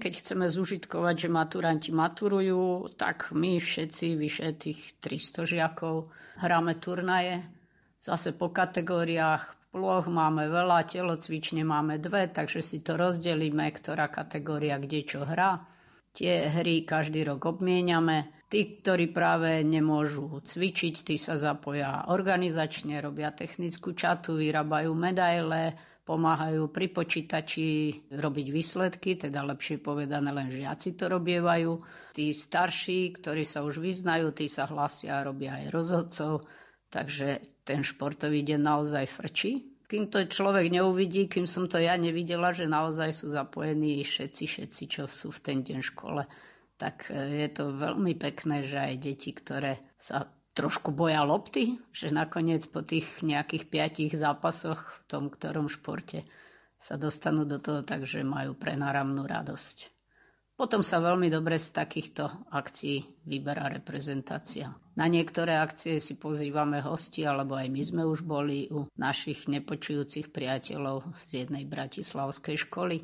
Keď 0.00 0.12
chceme 0.24 0.48
zužitkovať, 0.48 1.14
že 1.14 1.28
maturanti 1.28 1.90
maturujú, 1.92 2.96
tak 2.96 3.36
my 3.36 3.60
všetci, 3.60 4.16
vyše 4.16 4.56
tých 4.56 4.96
300 5.04 5.44
žiakov, 5.44 6.08
hráme 6.40 6.80
turnaje. 6.80 7.44
Zase 8.00 8.32
po 8.32 8.48
kategóriách 8.48 9.70
ploch 9.76 10.08
máme 10.08 10.48
veľa, 10.48 10.88
telocvične 10.88 11.68
máme 11.68 12.00
dve, 12.00 12.32
takže 12.32 12.64
si 12.64 12.80
to 12.80 12.96
rozdelíme, 12.96 13.68
ktorá 13.76 14.08
kategória 14.08 14.80
kde 14.80 15.04
čo 15.04 15.28
hrá. 15.28 15.68
Tie 16.16 16.48
hry 16.48 16.88
každý 16.88 17.22
rok 17.28 17.44
obmieniame. 17.46 18.40
Tí, 18.50 18.82
ktorí 18.82 19.14
práve 19.14 19.62
nemôžu 19.62 20.42
cvičiť, 20.42 21.06
tí 21.06 21.14
sa 21.14 21.38
zapoja 21.38 22.10
organizačne, 22.10 22.98
robia 22.98 23.30
technickú 23.30 23.94
čatu, 23.94 24.34
vyrábajú 24.34 24.90
medaile, 24.90 25.78
pomáhajú 26.10 26.74
pri 26.74 26.90
počítači 26.90 27.66
robiť 28.10 28.46
výsledky, 28.50 29.14
teda 29.14 29.46
lepšie 29.46 29.78
povedané 29.78 30.34
len 30.34 30.50
žiaci 30.50 30.98
to 30.98 31.06
robievajú. 31.06 31.78
Tí 32.10 32.34
starší, 32.34 33.22
ktorí 33.22 33.46
sa 33.46 33.62
už 33.62 33.78
vyznajú, 33.78 34.34
tí 34.34 34.50
sa 34.50 34.66
hlasia 34.66 35.22
a 35.22 35.26
robia 35.30 35.62
aj 35.62 35.70
rozhodcov, 35.70 36.50
takže 36.90 37.62
ten 37.62 37.86
športový 37.86 38.42
deň 38.42 38.58
naozaj 38.58 39.06
frčí. 39.06 39.70
Kým 39.86 40.10
to 40.10 40.26
človek 40.26 40.66
neuvidí, 40.74 41.30
kým 41.30 41.46
som 41.46 41.70
to 41.70 41.78
ja 41.78 41.94
nevidela, 41.94 42.50
že 42.50 42.66
naozaj 42.66 43.14
sú 43.14 43.30
zapojení 43.30 44.02
všetci, 44.02 44.44
všetci, 44.50 44.82
čo 44.90 45.06
sú 45.06 45.30
v 45.30 45.42
ten 45.46 45.58
deň 45.62 45.78
v 45.78 45.90
škole, 45.94 46.22
tak 46.74 47.10
e, 47.10 47.46
je 47.46 47.48
to 47.54 47.74
veľmi 47.74 48.18
pekné, 48.18 48.66
že 48.66 48.78
aj 48.78 48.94
deti, 48.98 49.30
ktoré 49.34 49.94
sa 49.94 50.26
trošku 50.54 50.90
boja 50.90 51.22
lopty, 51.22 51.78
že 51.94 52.14
nakoniec 52.14 52.66
po 52.66 52.82
tých 52.82 53.22
nejakých 53.22 53.64
piatich 53.70 54.12
zápasoch 54.14 54.82
v 54.82 55.00
tom 55.06 55.24
ktorom 55.30 55.70
športe 55.70 56.26
sa 56.80 56.96
dostanú 56.96 57.44
do 57.44 57.60
toho 57.60 57.84
tak, 57.84 58.08
že 58.08 58.24
majú 58.24 58.56
prenáramnú 58.56 59.28
radosť. 59.28 59.92
Potom 60.56 60.84
sa 60.84 61.00
veľmi 61.00 61.32
dobre 61.32 61.56
z 61.56 61.72
takýchto 61.72 62.52
akcií 62.52 63.24
vyberá 63.24 63.72
reprezentácia. 63.72 64.76
Na 64.92 65.08
niektoré 65.08 65.56
akcie 65.56 65.96
si 66.04 66.20
pozývame 66.20 66.84
hosti, 66.84 67.24
alebo 67.24 67.56
aj 67.56 67.68
my 67.72 67.80
sme 67.80 68.02
už 68.04 68.20
boli 68.28 68.68
u 68.68 68.84
našich 69.00 69.48
nepočujúcich 69.48 70.28
priateľov 70.28 71.16
z 71.16 71.48
jednej 71.48 71.64
bratislavskej 71.64 72.68
školy 72.68 73.00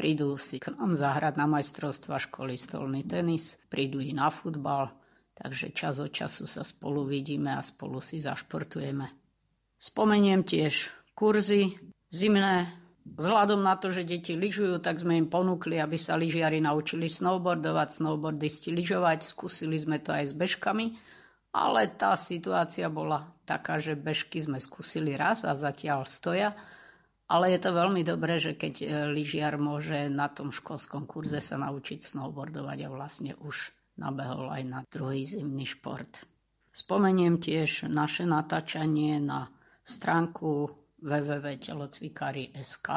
prídu 0.00 0.32
si 0.40 0.56
k 0.56 0.72
nám 0.72 0.96
zahrať 0.96 1.36
na 1.36 1.44
majstrovstva 1.44 2.16
školy 2.16 2.56
stolný 2.56 3.04
tenis, 3.04 3.60
prídu 3.68 4.00
i 4.00 4.16
na 4.16 4.32
futbal, 4.32 4.96
takže 5.40 5.72
čas 5.72 5.96
od 5.98 6.12
času 6.12 6.44
sa 6.44 6.60
spolu 6.60 7.08
vidíme 7.08 7.56
a 7.56 7.64
spolu 7.64 8.04
si 8.04 8.20
zašportujeme. 8.20 9.08
Spomeniem 9.80 10.44
tiež 10.44 10.92
kurzy 11.16 11.80
zimné. 12.12 12.76
Vzhľadom 13.00 13.64
na 13.64 13.80
to, 13.80 13.88
že 13.88 14.04
deti 14.04 14.36
lyžujú, 14.36 14.78
tak 14.84 15.00
sme 15.00 15.16
im 15.16 15.32
ponúkli, 15.32 15.80
aby 15.80 15.96
sa 15.96 16.20
lyžiari 16.20 16.60
naučili 16.60 17.08
snowboardovať, 17.08 17.96
snowboardisti 17.96 18.70
lyžovať. 18.70 19.24
Skúsili 19.24 19.80
sme 19.80 19.98
to 20.04 20.12
aj 20.12 20.30
s 20.30 20.34
bežkami, 20.36 21.00
ale 21.56 21.88
tá 21.96 22.12
situácia 22.14 22.92
bola 22.92 23.24
taká, 23.48 23.80
že 23.80 23.96
bežky 23.96 24.44
sme 24.44 24.60
skúsili 24.60 25.16
raz 25.16 25.42
a 25.48 25.56
zatiaľ 25.56 26.04
stoja 26.04 26.52
ale 27.30 27.54
je 27.54 27.58
to 27.62 27.70
veľmi 27.70 28.02
dobré, 28.02 28.42
že 28.42 28.58
keď 28.58 28.74
e, 28.82 28.86
lyžiar 29.14 29.54
môže 29.54 30.10
na 30.10 30.26
tom 30.26 30.50
školskom 30.50 31.06
kurze 31.06 31.38
sa 31.38 31.54
naučiť 31.62 32.02
snowboardovať 32.02 32.78
a 32.82 32.88
vlastne 32.90 33.38
už 33.38 33.70
nabehol 34.00 34.48
aj 34.48 34.62
na 34.64 34.80
druhý 34.88 35.28
zimný 35.28 35.68
šport. 35.68 36.24
Spomeniem 36.72 37.36
tiež 37.36 37.92
naše 37.92 38.24
natáčanie 38.24 39.20
na 39.20 39.52
stránku 39.84 40.72
www.telocvikari.sk. 41.04 42.88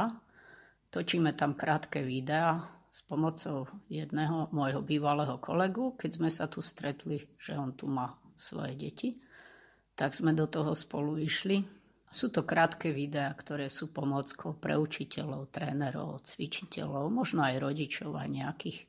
Točíme 0.88 1.36
tam 1.36 1.60
krátke 1.60 2.00
videá 2.00 2.64
s 2.88 3.04
pomocou 3.04 3.68
jedného 3.92 4.48
môjho 4.56 4.80
bývalého 4.80 5.36
kolegu, 5.44 6.00
keď 6.00 6.12
sme 6.16 6.30
sa 6.32 6.48
tu 6.48 6.64
stretli, 6.64 7.20
že 7.36 7.60
on 7.60 7.76
tu 7.76 7.92
má 7.92 8.16
svoje 8.40 8.80
deti, 8.80 9.20
tak 9.98 10.16
sme 10.16 10.32
do 10.32 10.48
toho 10.48 10.72
spolu 10.72 11.20
išli 11.20 11.84
sú 12.14 12.30
to 12.30 12.46
krátke 12.46 12.94
videá, 12.94 13.34
ktoré 13.34 13.74
sú 13.74 13.90
pomockou 13.90 14.54
pre 14.54 14.78
učiteľov, 14.78 15.50
trénerov, 15.50 16.22
cvičiteľov, 16.22 17.10
možno 17.10 17.42
aj 17.42 17.58
rodičov 17.58 18.14
a 18.14 18.30
nejakých 18.30 18.86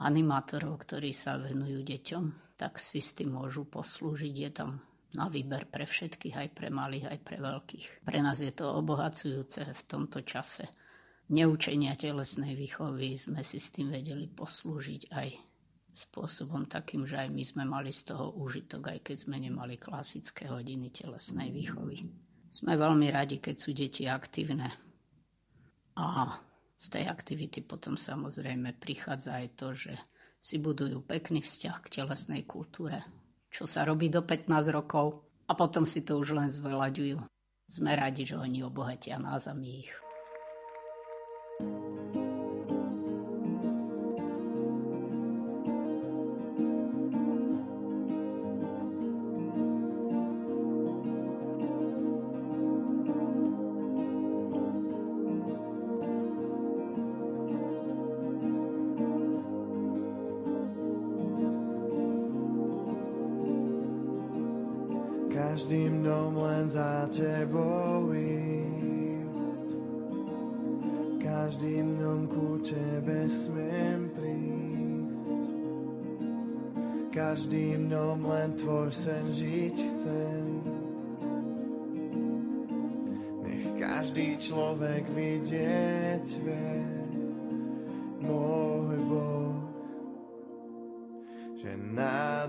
animátorov, 0.00 0.80
ktorí 0.84 1.12
sa 1.12 1.36
venujú 1.36 1.84
deťom, 1.84 2.56
tak 2.56 2.80
si 2.80 3.04
s 3.04 3.16
tým 3.16 3.36
môžu 3.36 3.68
poslúžiť. 3.68 4.34
Je 4.34 4.50
tam 4.52 4.80
na 5.16 5.28
výber 5.28 5.68
pre 5.68 5.84
všetkých, 5.84 6.36
aj 6.36 6.48
pre 6.56 6.68
malých, 6.72 7.12
aj 7.12 7.18
pre 7.20 7.36
veľkých. 7.40 7.86
Pre 8.08 8.18
nás 8.24 8.40
je 8.40 8.52
to 8.52 8.68
obohacujúce 8.72 9.62
v 9.64 9.82
tomto 9.84 10.24
čase 10.24 10.68
neučenia 11.30 11.94
telesnej 11.94 12.58
výchovy 12.58 13.14
sme 13.14 13.40
si 13.46 13.62
s 13.62 13.70
tým 13.70 13.94
vedeli 13.94 14.26
poslúžiť 14.26 15.14
aj 15.14 15.28
spôsobom 15.94 16.66
takým, 16.66 17.06
že 17.06 17.26
aj 17.26 17.28
my 17.30 17.42
sme 17.46 17.64
mali 17.66 17.94
z 17.94 18.10
toho 18.10 18.34
užitok, 18.34 18.90
aj 18.90 18.98
keď 19.06 19.16
sme 19.26 19.36
nemali 19.38 19.78
klasické 19.78 20.50
hodiny 20.50 20.90
telesnej 20.90 21.54
výchovy. 21.54 22.06
Sme 22.50 22.74
veľmi 22.74 23.14
radi, 23.14 23.38
keď 23.38 23.56
sú 23.58 23.70
deti 23.70 24.10
aktívne. 24.10 24.74
A 25.94 26.34
z 26.80 26.86
tej 26.88 27.04
aktivity 27.12 27.60
potom 27.60 28.00
samozrejme 28.00 28.72
prichádza 28.80 29.44
aj 29.44 29.46
to, 29.60 29.68
že 29.76 29.92
si 30.40 30.56
budujú 30.56 31.04
pekný 31.04 31.44
vzťah 31.44 31.76
k 31.84 31.92
telesnej 32.00 32.48
kultúre, 32.48 33.04
čo 33.52 33.68
sa 33.68 33.84
robí 33.84 34.08
do 34.08 34.24
15 34.24 34.48
rokov 34.72 35.20
a 35.44 35.52
potom 35.52 35.84
si 35.84 36.00
to 36.00 36.16
už 36.16 36.32
len 36.32 36.48
zveľaďujú. 36.48 37.20
Sme 37.70 37.92
radi, 37.94 38.24
že 38.24 38.40
oni 38.40 38.64
obohatia 38.64 39.20
nás 39.20 39.44
a 39.46 39.54
my 39.54 39.68
ich. 39.84 39.92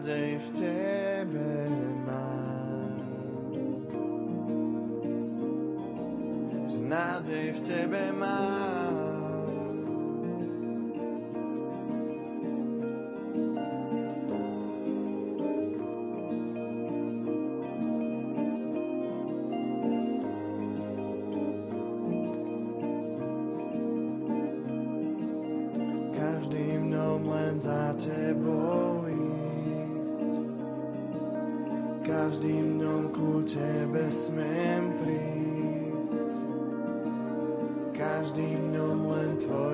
Nádej 0.02 0.42
v 0.42 0.50
tebe 0.50 1.70
nádej 6.90 7.54
v 7.54 7.60
tebe 7.62 8.12
mám. 8.18 8.61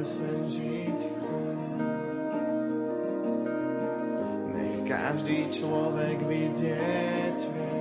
Sen 0.07 0.47
žiť 0.47 0.99
chcem. 1.19 1.57
Nech 4.55 4.77
každý 4.87 5.51
človek 5.51 6.23
vidieť 6.23 7.39
vie, 7.43 7.76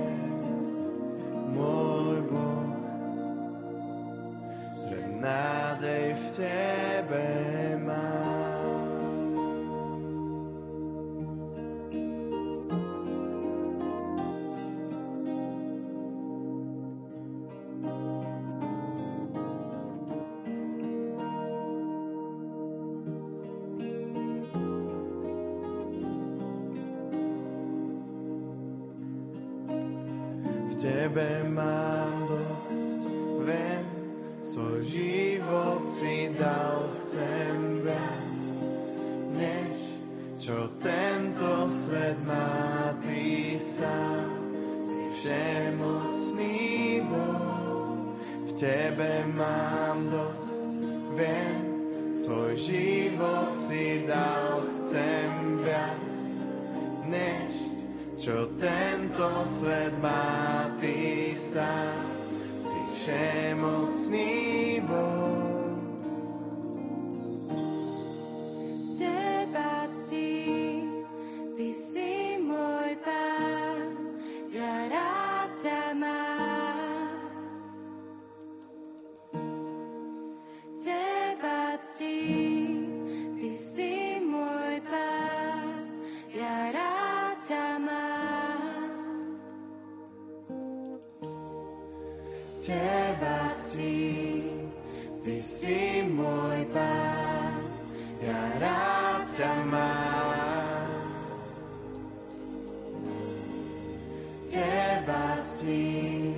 prepácti, 104.97 106.33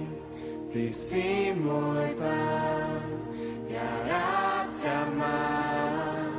ty 0.71 0.91
si 0.91 1.55
môj 1.55 2.11
pán, 2.19 3.07
ja 3.71 3.87
rád 4.03 4.67
ťa 4.67 4.99
mám. 5.15 6.31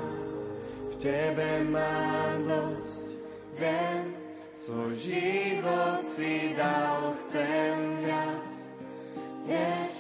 V 0.93 0.95
tebe 1.01 1.65
mám 1.73 2.45
dosť, 2.45 3.09
viem, 3.57 4.05
svoj 4.53 4.93
život 5.01 6.05
si 6.05 6.53
dal, 6.53 7.17
chcem 7.25 8.05
viac, 8.05 8.51
než 9.49 9.97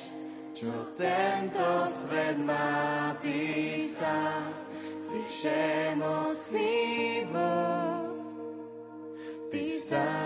čo 0.53 0.73
tento 0.93 1.89
svet 1.89 2.37
má, 2.45 3.17
ty 3.25 3.81
sám 3.89 4.53
si 5.01 5.25
všemocný 5.25 6.77
Boh, 7.33 8.13
ty 9.49 9.73
sám 9.73 10.20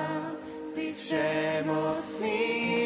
si 0.75 0.91
všemocný. 0.99 2.84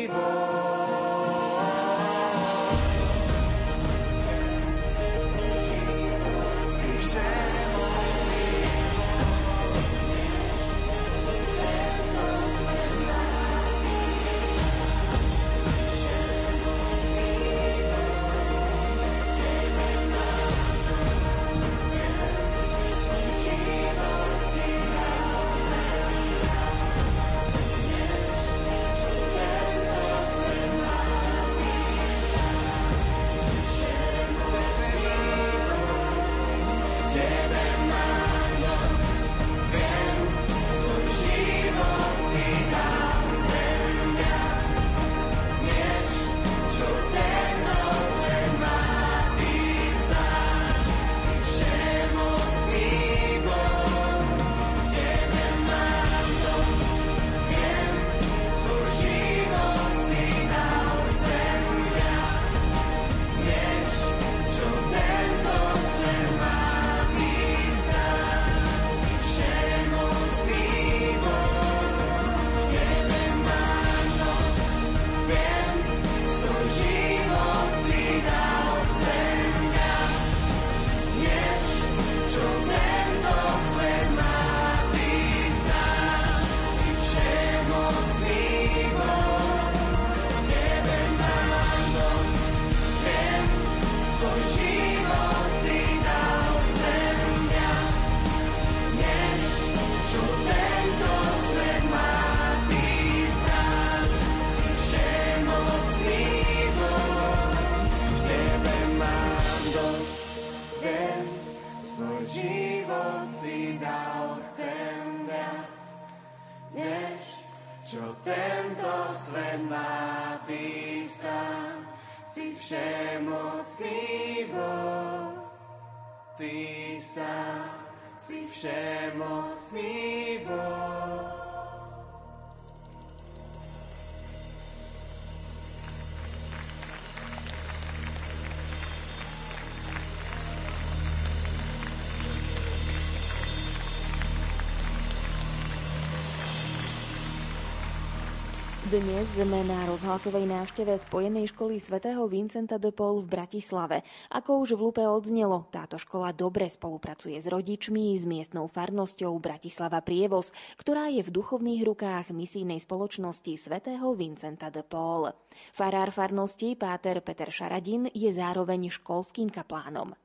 Dnes 148.89 149.37
sme 149.37 149.69
na 149.69 149.85
rozhlasovej 149.85 150.49
návšteve 150.49 150.97
Spojenej 150.97 151.53
školy 151.53 151.77
svätého 151.77 152.25
Vincenta 152.25 152.81
de 152.81 152.89
Paul 152.89 153.21
v 153.21 153.29
Bratislave. 153.29 154.01
Ako 154.33 154.65
už 154.65 154.81
v 154.81 154.89
Lupe 154.89 155.05
odznelo, 155.05 155.69
táto 155.69 156.01
škola 156.01 156.33
dobre 156.33 156.73
spolupracuje 156.73 157.37
s 157.37 157.53
rodičmi, 157.53 158.17
s 158.17 158.25
miestnou 158.25 158.65
farnosťou 158.65 159.37
Bratislava 159.45 160.01
Prievoz, 160.01 160.57
ktorá 160.81 161.13
je 161.13 161.21
v 161.21 161.29
duchovných 161.37 161.85
rukách 161.85 162.33
misijnej 162.33 162.81
spoločnosti 162.81 163.61
svätého 163.61 164.09
Vincenta 164.17 164.73
de 164.73 164.81
Paul. 164.81 165.37
Farár 165.77 166.09
farnosti 166.09 166.73
Páter 166.73 167.21
Peter 167.21 167.53
Šaradin 167.53 168.09
je 168.17 168.33
zároveň 168.33 168.89
školským 168.89 169.53
kaplánom. 169.53 170.17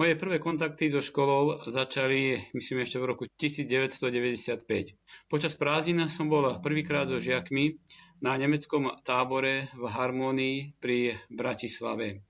Moje 0.00 0.16
prvé 0.16 0.40
kontakty 0.40 0.88
so 0.88 1.04
školou 1.04 1.60
začali, 1.68 2.40
myslím, 2.56 2.88
ešte 2.88 2.96
v 2.96 3.04
roku 3.04 3.28
1995. 3.36 4.96
Počas 5.28 5.52
prázdnin 5.52 6.08
som 6.08 6.24
bol 6.32 6.56
prvýkrát 6.64 7.04
so 7.04 7.20
žiakmi 7.20 7.76
na 8.24 8.32
nemeckom 8.40 8.96
tábore 9.04 9.68
v 9.76 9.84
Harmonii 9.84 10.80
pri 10.80 11.20
Bratislave. 11.28 12.24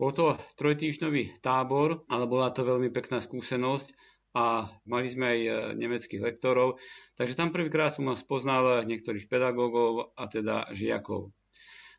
Bol 0.00 0.16
to 0.16 0.40
trojtýždňový 0.56 1.44
tábor, 1.44 2.00
ale 2.08 2.24
bola 2.24 2.48
to 2.48 2.64
veľmi 2.64 2.88
pekná 2.88 3.20
skúsenosť 3.20 3.92
a 4.32 4.72
mali 4.88 5.12
sme 5.12 5.36
aj 5.36 5.40
e, 5.44 5.52
nemeckých 5.84 6.24
lektorov, 6.24 6.80
takže 7.20 7.36
tam 7.36 7.52
prvýkrát 7.52 7.92
som 7.92 8.08
spoznal 8.16 8.88
niektorých 8.88 9.28
pedagógov 9.28 10.16
a 10.16 10.32
teda 10.32 10.72
žiakov. 10.72 11.28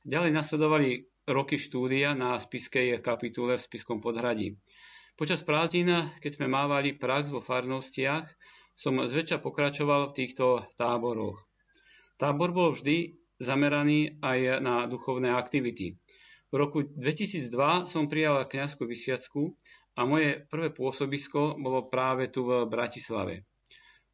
Ďalej 0.10 0.32
nasledovali 0.34 1.06
roky 1.30 1.62
štúdia 1.62 2.18
na 2.18 2.34
spiskej 2.42 2.98
kapitule 3.06 3.62
v 3.62 3.66
Spiskom 3.70 4.02
podhradí. 4.02 4.58
Počas 5.14 5.46
prázdnin, 5.46 6.10
keď 6.26 6.42
sme 6.42 6.50
mávali 6.50 6.98
prax 6.98 7.30
vo 7.30 7.38
farnostiach, 7.38 8.26
som 8.74 8.98
zväčša 8.98 9.46
pokračoval 9.46 10.10
v 10.10 10.16
týchto 10.18 10.66
táboroch. 10.74 11.38
Tábor 12.18 12.50
bol 12.50 12.74
vždy 12.74 13.14
zameraný 13.38 14.18
aj 14.26 14.58
na 14.66 14.90
duchovné 14.90 15.30
aktivity. 15.30 16.02
V 16.50 16.56
roku 16.58 16.82
2002 16.82 17.86
som 17.86 18.10
prijal 18.10 18.42
kňazskú 18.42 18.90
vysviacku 18.90 19.54
a 19.94 20.10
moje 20.10 20.50
prvé 20.50 20.74
pôsobisko 20.74 21.62
bolo 21.62 21.94
práve 21.94 22.34
tu 22.34 22.50
v 22.50 22.66
Bratislave. 22.66 23.46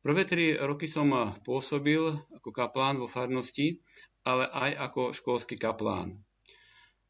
Prvé 0.03 0.27
tri 0.27 0.59
roky 0.59 0.91
som 0.91 1.15
pôsobil 1.47 2.11
ako 2.35 2.51
kaplán 2.51 2.99
vo 2.99 3.07
farnosti, 3.07 3.79
ale 4.27 4.51
aj 4.51 4.71
ako 4.91 5.01
školský 5.15 5.55
kaplán. 5.55 6.19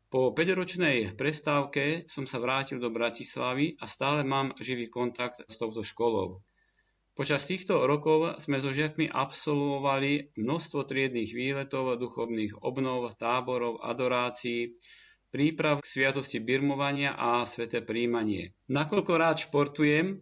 Po 0.09 0.33
5-ročnej 0.33 1.13
prestávke 1.13 2.09
som 2.09 2.25
sa 2.25 2.41
vrátil 2.41 2.81
do 2.81 2.89
Bratislavy 2.89 3.77
a 3.77 3.85
stále 3.85 4.25
mám 4.25 4.57
živý 4.57 4.89
kontakt 4.89 5.45
s 5.45 5.53
touto 5.53 5.85
školou. 5.85 6.41
Počas 7.13 7.45
týchto 7.45 7.85
rokov 7.85 8.41
sme 8.41 8.57
so 8.57 8.73
žiakmi 8.73 9.05
absolvovali 9.05 10.33
množstvo 10.33 10.89
triedných 10.89 11.29
výletov, 11.29 11.93
duchovných 12.01 12.57
obnov, 12.57 13.13
táborov, 13.21 13.85
adorácií, 13.85 14.81
príprav 15.29 15.85
k 15.85 15.91
sviatosti 16.01 16.41
birmovania 16.41 17.13
a 17.13 17.45
sveté 17.45 17.85
príjmanie. 17.85 18.57
Nakoľko 18.65 19.13
rád 19.13 19.37
športujem 19.45 20.17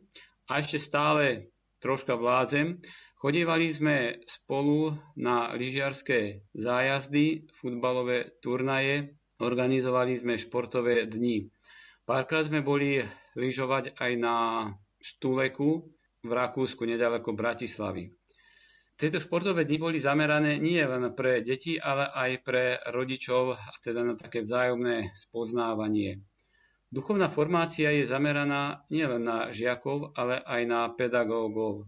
a 0.52 0.60
ešte 0.60 0.84
stále 0.84 1.48
troška 1.80 2.20
vládzem, 2.20 2.84
chodievali 3.24 3.72
sme 3.72 4.20
spolu 4.28 5.00
na 5.16 5.56
lyžiarské 5.56 6.44
zájazdy, 6.52 7.48
futbalové 7.56 8.36
turnaje, 8.44 9.16
organizovali 9.42 10.18
sme 10.18 10.34
športové 10.38 11.06
dni. 11.06 11.46
Párkrát 12.08 12.48
sme 12.48 12.64
boli 12.64 13.04
lyžovať 13.36 14.00
aj 14.00 14.12
na 14.18 14.36
Štuleku 14.98 15.92
v 16.26 16.32
Rakúsku, 16.32 16.88
nedaleko 16.88 17.38
Bratislavy. 17.38 18.10
Tieto 18.98 19.22
športové 19.22 19.62
dni 19.70 19.78
boli 19.78 19.98
zamerané 20.02 20.58
nie 20.58 20.82
len 20.82 21.14
pre 21.14 21.46
deti, 21.46 21.78
ale 21.78 22.10
aj 22.10 22.32
pre 22.42 22.82
rodičov, 22.90 23.54
teda 23.86 24.02
na 24.02 24.18
také 24.18 24.42
vzájomné 24.42 25.14
spoznávanie. 25.14 26.26
Duchovná 26.90 27.30
formácia 27.30 27.94
je 27.94 28.10
zameraná 28.10 28.88
nielen 28.90 29.28
na 29.28 29.54
žiakov, 29.54 30.18
ale 30.18 30.42
aj 30.42 30.62
na 30.66 30.88
pedagógov. 30.90 31.86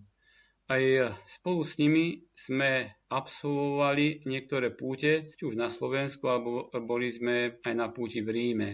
Aj 0.70 0.84
spolu 1.26 1.66
s 1.66 1.82
nimi 1.82 2.30
sme 2.38 2.99
absolvovali 3.10 4.24
niektoré 4.30 4.70
púte, 4.70 5.34
či 5.34 5.44
už 5.50 5.58
na 5.58 5.68
Slovensku, 5.68 6.30
alebo 6.30 6.70
boli 6.86 7.10
sme 7.10 7.58
aj 7.66 7.74
na 7.74 7.90
púti 7.90 8.22
v 8.22 8.30
Ríme. 8.30 8.70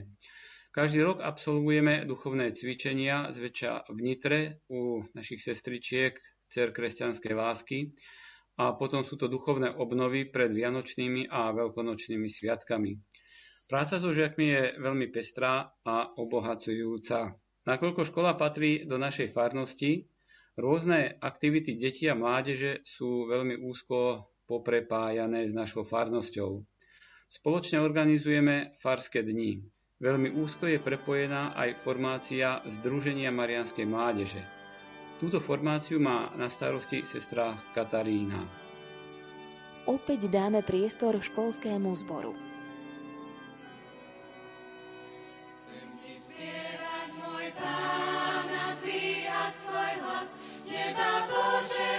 Každý 0.75 1.07
rok 1.07 1.23
absolvujeme 1.23 2.03
duchovné 2.03 2.51
cvičenia, 2.51 3.31
zväčša 3.31 3.87
v 3.87 3.99
Nitre 4.03 4.39
u 4.67 5.07
našich 5.15 5.39
sestričiek 5.39 6.19
Cer 6.51 6.75
kresťanskej 6.75 7.33
lásky, 7.33 7.95
a 8.55 8.71
potom 8.75 9.03
sú 9.03 9.19
to 9.19 9.27
duchovné 9.27 9.71
obnovy 9.75 10.27
pred 10.27 10.51
vianočnými 10.51 11.27
a 11.27 11.51
veľkonočnými 11.51 12.27
sviatkami. 12.31 12.95
Práca 13.67 13.99
so 13.99 14.15
žiakmi 14.15 14.45
je 14.47 14.63
veľmi 14.79 15.11
pestrá 15.11 15.75
a 15.83 15.95
obohacujúca. 16.15 17.35
Nakoľko 17.65 18.01
škola 18.05 18.37
patrí 18.37 18.85
do 18.85 18.95
našej 18.95 19.33
farnosti, 19.33 20.05
rôzne 20.55 21.19
aktivity 21.19 21.75
detí 21.75 22.07
a 22.07 22.15
mládeže 22.15 22.83
sú 22.83 23.27
veľmi 23.27 23.59
úzko 23.59 24.31
poprepájané 24.47 25.47
s 25.47 25.53
našou 25.53 25.83
farnosťou. 25.83 26.63
Spoločne 27.27 27.81
organizujeme 27.83 28.77
farské 28.79 29.25
dni. 29.25 29.59
Veľmi 29.99 30.35
úzko 30.35 30.67
je 30.67 30.79
prepojená 30.79 31.55
aj 31.55 31.79
formácia 31.79 32.59
Združenia 32.67 33.31
Marianskej 33.31 33.87
mládeže. 33.87 34.43
Túto 35.23 35.39
formáciu 35.39 36.03
má 36.03 36.31
na 36.35 36.51
starosti 36.51 37.07
sestra 37.07 37.55
Katarína. 37.71 38.43
Opäť 39.87 40.27
dáme 40.27 40.59
priestor 40.65 41.15
školskému 41.21 41.95
zboru. 41.95 42.54
Boże. 50.95 51.94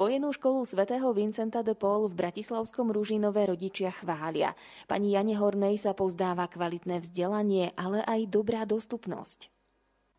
Spojenú 0.00 0.32
školu 0.32 0.64
svätého 0.64 1.12
Vincenta 1.12 1.60
de 1.60 1.76
Paul 1.76 2.08
v 2.08 2.16
Bratislavskom 2.16 2.88
Ružinové 2.88 3.44
rodičia 3.44 3.92
chvália. 3.92 4.56
Pani 4.88 5.12
Jane 5.12 5.36
Hornej 5.36 5.76
sa 5.76 5.92
pozdáva 5.92 6.48
kvalitné 6.48 7.04
vzdelanie, 7.04 7.76
ale 7.76 8.00
aj 8.08 8.32
dobrá 8.32 8.64
dostupnosť. 8.64 9.52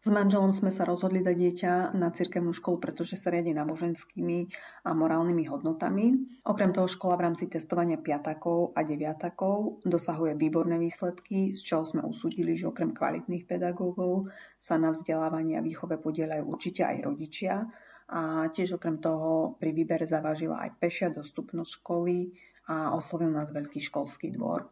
S 0.05 0.09
manželom 0.13 0.53
sme 0.53 0.69
sa 0.69 0.86
rozhodli 0.86 1.25
dať 1.25 1.34
dieťa 1.34 1.73
na 1.97 2.13
cirkevnú 2.13 2.53
školu, 2.53 2.77
pretože 2.77 3.17
sa 3.17 3.34
riadi 3.34 3.57
náboženskými 3.57 4.53
a 4.86 4.93
morálnymi 4.93 5.49
hodnotami. 5.49 6.13
Okrem 6.45 6.69
toho 6.77 6.86
škola 6.86 7.17
v 7.17 7.34
rámci 7.34 7.49
testovania 7.49 7.97
piatakov 7.97 8.77
a 8.77 8.86
deviatakov 8.86 9.82
dosahuje 9.82 10.38
výborné 10.38 10.77
výsledky, 10.77 11.57
z 11.57 11.61
čoho 11.65 11.89
sme 11.89 12.05
usúdili, 12.05 12.53
že 12.53 12.69
okrem 12.69 12.93
kvalitných 12.93 13.49
pedagógov 13.49 14.29
sa 14.61 14.77
na 14.77 14.93
vzdelávanie 14.93 15.57
a 15.57 15.65
výchove 15.65 15.97
podielajú 15.97 16.45
určite 16.45 16.86
aj 16.86 17.01
rodičia, 17.01 17.65
a 18.12 18.51
tiež 18.51 18.76
okrem 18.76 18.99
toho 18.99 19.55
pri 19.55 19.72
výbere 19.72 20.03
zavažila 20.03 20.59
aj 20.68 20.76
pešia 20.84 21.07
dostupnosť 21.07 21.72
školy 21.80 22.36
a 22.68 22.91
oslovil 22.91 23.32
nás 23.32 23.47
veľký 23.55 23.80
školský 23.80 24.36
dvor. 24.36 24.68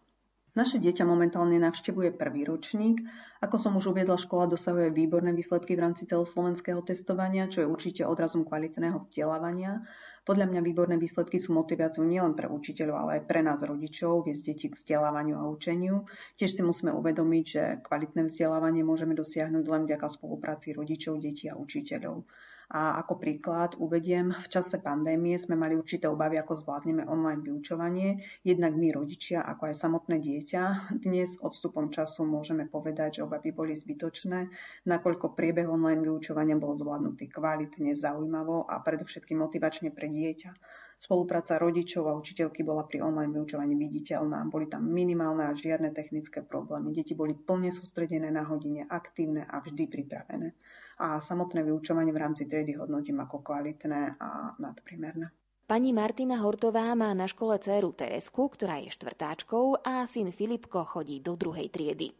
Naše 0.60 0.82
dieťa 0.82 1.08
momentálne 1.08 1.56
navštevuje 1.62 2.20
prvý 2.20 2.44
ročník. 2.44 3.00
Ako 3.40 3.56
som 3.56 3.78
už 3.80 3.96
uviedla, 3.96 4.20
škola 4.20 4.50
dosahuje 4.50 4.92
výborné 4.92 5.32
výsledky 5.32 5.78
v 5.78 5.88
rámci 5.88 6.04
celoslovenského 6.04 6.84
testovania, 6.84 7.48
čo 7.48 7.64
je 7.64 7.72
určite 7.72 8.02
odrazom 8.04 8.44
kvalitného 8.44 9.00
vzdelávania. 9.00 9.88
Podľa 10.28 10.52
mňa 10.52 10.62
výborné 10.66 10.98
výsledky 11.00 11.40
sú 11.40 11.56
motiváciou 11.56 12.04
nielen 12.04 12.36
pre 12.36 12.52
učiteľov, 12.52 12.98
ale 12.98 13.12
aj 13.22 13.24
pre 13.30 13.40
nás 13.46 13.64
rodičov, 13.64 14.28
viesť 14.28 14.44
deti 14.52 14.68
k 14.68 14.76
vzdelávaniu 14.76 15.38
a 15.38 15.48
učeniu. 15.48 16.10
Tiež 16.36 16.60
si 16.60 16.62
musíme 16.66 16.92
uvedomiť, 16.98 17.46
že 17.46 17.64
kvalitné 17.86 18.28
vzdelávanie 18.28 18.84
môžeme 18.84 19.16
dosiahnuť 19.16 19.64
len 19.64 19.88
vďaka 19.88 20.12
spolupráci 20.12 20.76
rodičov, 20.76 21.24
detí 21.24 21.48
a 21.48 21.56
učiteľov. 21.56 22.26
A 22.70 23.02
ako 23.02 23.18
príklad 23.18 23.74
uvediem, 23.82 24.30
v 24.30 24.46
čase 24.46 24.78
pandémie 24.78 25.42
sme 25.42 25.58
mali 25.58 25.74
určité 25.74 26.06
obavy, 26.06 26.38
ako 26.38 26.54
zvládneme 26.54 27.02
online 27.10 27.42
vyučovanie, 27.42 28.22
jednak 28.46 28.78
my 28.78 28.94
rodičia, 28.94 29.42
ako 29.42 29.74
aj 29.74 29.76
samotné 29.82 30.22
dieťa. 30.22 30.94
Dnes 31.02 31.42
odstupom 31.42 31.90
času 31.90 32.30
môžeme 32.30 32.70
povedať, 32.70 33.18
že 33.18 33.26
obavy 33.26 33.50
boli 33.58 33.74
zbytočné, 33.74 34.54
nakoľko 34.86 35.34
priebeh 35.34 35.66
online 35.66 36.06
vyučovania 36.06 36.62
bol 36.62 36.78
zvládnutý 36.78 37.34
kvalitne, 37.34 37.98
zaujímavo 37.98 38.70
a 38.70 38.78
predovšetkým 38.86 39.42
motivačne 39.42 39.90
pre 39.90 40.06
dieťa. 40.06 40.54
Spolupráca 40.94 41.58
rodičov 41.58 42.06
a 42.06 42.14
učiteľky 42.14 42.62
bola 42.62 42.86
pri 42.86 43.02
online 43.02 43.34
vyučovaní 43.34 43.74
viditeľná. 43.74 44.46
Boli 44.46 44.70
tam 44.70 44.86
minimálne 44.86 45.48
a 45.48 45.58
žiadne 45.58 45.90
technické 45.90 46.46
problémy. 46.46 46.94
Deti 46.94 47.18
boli 47.18 47.34
plne 47.34 47.74
sústredené 47.74 48.30
na 48.30 48.46
hodine, 48.46 48.86
aktívne 48.86 49.42
a 49.48 49.58
vždy 49.58 49.90
pripravené. 49.90 50.54
A 51.00 51.24
samotné 51.24 51.64
vyučovanie 51.64 52.12
v 52.12 52.20
rámci 52.20 52.44
triedy 52.44 52.76
hodnotím 52.76 53.24
ako 53.24 53.40
kvalitné 53.40 54.20
a 54.20 54.52
nadprimerné. 54.60 55.32
Pani 55.64 55.96
Martina 55.96 56.44
Hortová 56.44 56.92
má 56.98 57.16
na 57.16 57.30
škole 57.30 57.56
dceru 57.56 57.96
Teresku, 57.96 58.52
ktorá 58.52 58.84
je 58.84 58.92
štvrtáčkou 58.92 59.80
a 59.80 60.04
syn 60.10 60.36
Filipko 60.36 60.84
chodí 60.84 61.24
do 61.24 61.40
druhej 61.40 61.72
triedy. 61.72 62.12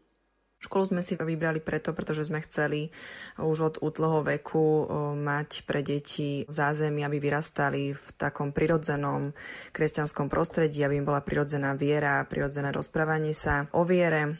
Školu 0.60 0.92
sme 0.92 1.00
si 1.00 1.16
vybrali 1.16 1.60
preto, 1.64 1.96
pretože 1.96 2.28
sme 2.28 2.44
chceli 2.44 2.92
už 3.40 3.58
od 3.64 3.74
útloho 3.80 4.20
veku 4.20 4.84
mať 5.16 5.64
pre 5.64 5.80
deti 5.80 6.44
zázemie, 6.52 7.00
aby 7.00 7.16
vyrastali 7.16 7.96
v 7.96 8.06
takom 8.20 8.52
prirodzenom 8.52 9.32
kresťanskom 9.72 10.28
prostredí, 10.28 10.84
aby 10.84 11.00
im 11.00 11.08
bola 11.08 11.24
prirodzená 11.24 11.72
viera, 11.72 12.20
prirodzené 12.28 12.76
rozprávanie 12.76 13.32
sa 13.32 13.72
o 13.72 13.88
viere. 13.88 14.36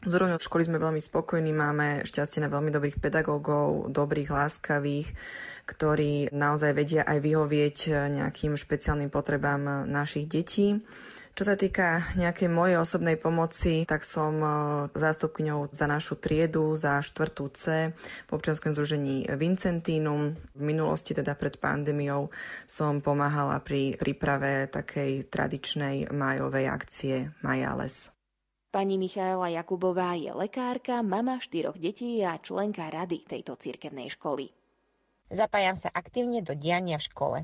Z 0.00 0.16
úrovňou 0.16 0.40
školy 0.40 0.64
sme 0.64 0.80
veľmi 0.80 0.96
spokojní, 0.96 1.52
máme 1.52 2.08
šťastie 2.08 2.40
na 2.40 2.48
veľmi 2.48 2.72
dobrých 2.72 2.96
pedagógov, 3.04 3.92
dobrých, 3.92 4.32
láskavých, 4.32 5.12
ktorí 5.68 6.32
naozaj 6.32 6.72
vedia 6.72 7.02
aj 7.04 7.20
vyhovieť 7.20 7.76
nejakým 8.08 8.56
špeciálnym 8.56 9.12
potrebám 9.12 9.84
našich 9.84 10.24
detí. 10.24 10.80
Čo 11.40 11.46
sa 11.46 11.56
týka 11.56 12.04
nejakej 12.20 12.52
mojej 12.52 12.76
osobnej 12.76 13.16
pomoci, 13.16 13.88
tak 13.88 14.04
som 14.04 14.34
e, 14.44 14.48
zástupkňou 14.92 15.72
za 15.72 15.88
našu 15.88 16.20
triedu, 16.20 16.76
za 16.76 17.00
štvrtú 17.00 17.48
C 17.54 17.94
v 18.28 18.30
občianskom 18.34 18.76
združení 18.76 19.24
Vincentínum. 19.24 20.36
V 20.36 20.60
minulosti, 20.60 21.16
teda 21.16 21.32
pred 21.38 21.56
pandémiou, 21.56 22.28
som 22.68 23.00
pomáhala 23.00 23.56
pri 23.64 23.96
príprave 23.96 24.68
takej 24.68 25.32
tradičnej 25.32 26.12
májovej 26.12 26.66
akcie 26.68 27.32
Maja 27.40 27.72
Les. 27.72 28.19
Pani 28.70 28.98
Michaela 28.98 29.50
Jakubová 29.50 30.14
je 30.14 30.30
lekárka, 30.30 31.02
mama 31.02 31.42
štyroch 31.42 31.74
detí 31.74 32.22
a 32.22 32.38
členka 32.38 32.86
rady 32.86 33.26
tejto 33.26 33.58
cirkevnej 33.58 34.14
školy. 34.14 34.50
Zapájam 35.30 35.74
sa 35.74 35.90
aktívne 35.90 36.42
do 36.42 36.54
diania 36.54 36.98
v 36.98 37.06
škole 37.10 37.38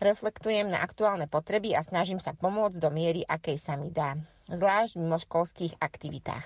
reflektujem 0.00 0.72
na 0.72 0.80
aktuálne 0.80 1.28
potreby 1.28 1.76
a 1.76 1.84
snažím 1.84 2.18
sa 2.18 2.32
pomôcť 2.32 2.80
do 2.80 2.88
miery, 2.88 3.22
akej 3.28 3.60
sa 3.60 3.76
mi 3.76 3.92
dá, 3.92 4.16
zvlášť 4.48 4.96
mimo 4.96 5.20
školských 5.20 5.76
aktivitách. 5.76 6.44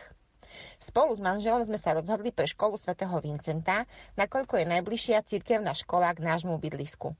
Spolu 0.78 1.14
s 1.14 1.22
manželom 1.22 1.66
sme 1.66 1.78
sa 1.78 1.94
rozhodli 1.94 2.30
pre 2.30 2.46
školu 2.46 2.78
svätého 2.78 3.14
Vincenta, 3.18 3.86
nakoľko 4.14 4.62
je 4.62 4.70
najbližšia 4.70 5.26
cirkevná 5.26 5.74
škola 5.74 6.14
k 6.14 6.22
nášmu 6.22 6.58
bydlisku. 6.62 7.14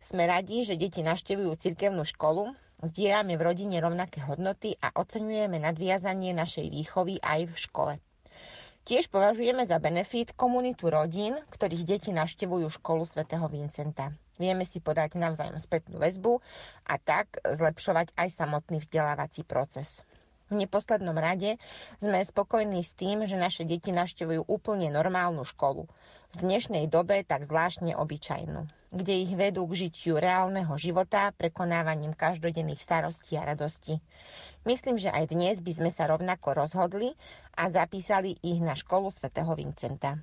Sme 0.00 0.26
radi, 0.26 0.64
že 0.66 0.80
deti 0.80 1.04
naštevujú 1.04 1.54
cirkevnú 1.60 2.02
školu, 2.02 2.50
zdieľame 2.84 3.36
v 3.36 3.44
rodine 3.44 3.76
rovnaké 3.80 4.24
hodnoty 4.24 4.76
a 4.80 4.92
oceňujeme 4.96 5.60
nadviazanie 5.60 6.32
našej 6.32 6.68
výchovy 6.72 7.20
aj 7.20 7.40
v 7.48 7.56
škole. 7.56 7.94
Tiež 8.88 9.12
považujeme 9.12 9.68
za 9.68 9.76
benefit 9.76 10.32
komunitu 10.32 10.88
rodín, 10.88 11.36
ktorých 11.52 11.84
deti 11.84 12.10
naštevujú 12.16 12.72
školu 12.80 13.04
svätého 13.04 13.44
Vincenta. 13.52 14.16
Vieme 14.40 14.64
si 14.64 14.80
podať 14.80 15.20
navzájom 15.20 15.60
spätnú 15.60 16.00
väzbu 16.00 16.40
a 16.88 16.96
tak 16.96 17.36
zlepšovať 17.44 18.16
aj 18.16 18.28
samotný 18.32 18.80
vzdelávací 18.80 19.44
proces. 19.44 20.00
V 20.48 20.58
neposlednom 20.58 21.14
rade 21.14 21.60
sme 22.02 22.24
spokojní 22.24 22.82
s 22.82 22.96
tým, 22.96 23.28
že 23.28 23.38
naše 23.38 23.68
deti 23.68 23.92
navštevujú 23.94 24.48
úplne 24.48 24.88
normálnu 24.90 25.44
školu. 25.44 25.86
V 26.34 26.36
dnešnej 26.40 26.88
dobe 26.88 27.22
tak 27.22 27.44
zvláštne 27.44 27.94
obyčajnú, 27.94 28.66
kde 28.90 29.14
ich 29.22 29.32
vedú 29.38 29.66
k 29.70 29.86
žitiu 29.86 30.18
reálneho 30.18 30.74
života, 30.74 31.30
prekonávaním 31.38 32.14
každodenných 32.14 32.82
starostí 32.82 33.38
a 33.38 33.46
radosti. 33.46 34.02
Myslím, 34.66 34.98
že 34.98 35.14
aj 35.14 35.30
dnes 35.30 35.56
by 35.62 35.72
sme 35.72 35.90
sa 35.94 36.10
rovnako 36.10 36.58
rozhodli 36.66 37.14
a 37.54 37.70
zapísali 37.70 38.36
ich 38.42 38.58
na 38.58 38.74
školu 38.74 39.08
svätého 39.14 39.50
Vincenta. 39.54 40.18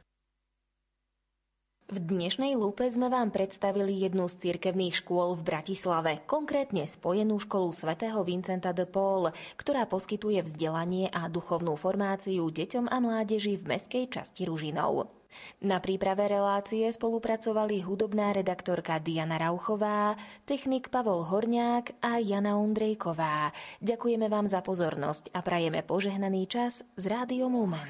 V 1.87 2.03
dnešnej 2.03 2.59
lúpe 2.59 2.83
sme 2.91 3.07
vám 3.07 3.31
predstavili 3.31 4.03
jednu 4.03 4.27
z 4.27 4.35
cirkevných 4.51 4.99
škôl 4.99 5.39
v 5.39 5.47
Bratislave, 5.47 6.19
konkrétne 6.27 6.83
spojenú 6.83 7.39
školu 7.39 7.71
svätého 7.71 8.19
Vincenta 8.27 8.75
de 8.75 8.83
Paul, 8.83 9.31
ktorá 9.55 9.87
poskytuje 9.87 10.43
vzdelanie 10.43 11.07
a 11.07 11.31
duchovnú 11.31 11.79
formáciu 11.79 12.51
deťom 12.51 12.91
a 12.91 12.99
mládeži 12.99 13.55
v 13.55 13.71
meskej 13.71 14.11
časti 14.11 14.51
Ružinov. 14.51 15.16
Na 15.63 15.81
príprave 15.81 16.27
relácie 16.27 16.87
spolupracovali 16.89 17.81
hudobná 17.83 18.33
redaktorka 18.33 18.99
Diana 19.01 19.37
Rauchová, 19.37 20.17
technik 20.47 20.89
Pavol 20.89 21.25
Horňák 21.27 22.01
a 22.03 22.19
Jana 22.21 22.57
Ondrejková. 22.57 23.51
Ďakujeme 23.83 24.27
vám 24.31 24.47
za 24.47 24.63
pozornosť 24.63 25.31
a 25.35 25.39
prajeme 25.43 25.83
požehnaný 25.83 26.47
čas 26.49 26.85
s 26.95 27.03
Rádiom 27.05 27.53
Lumen. 27.53 27.89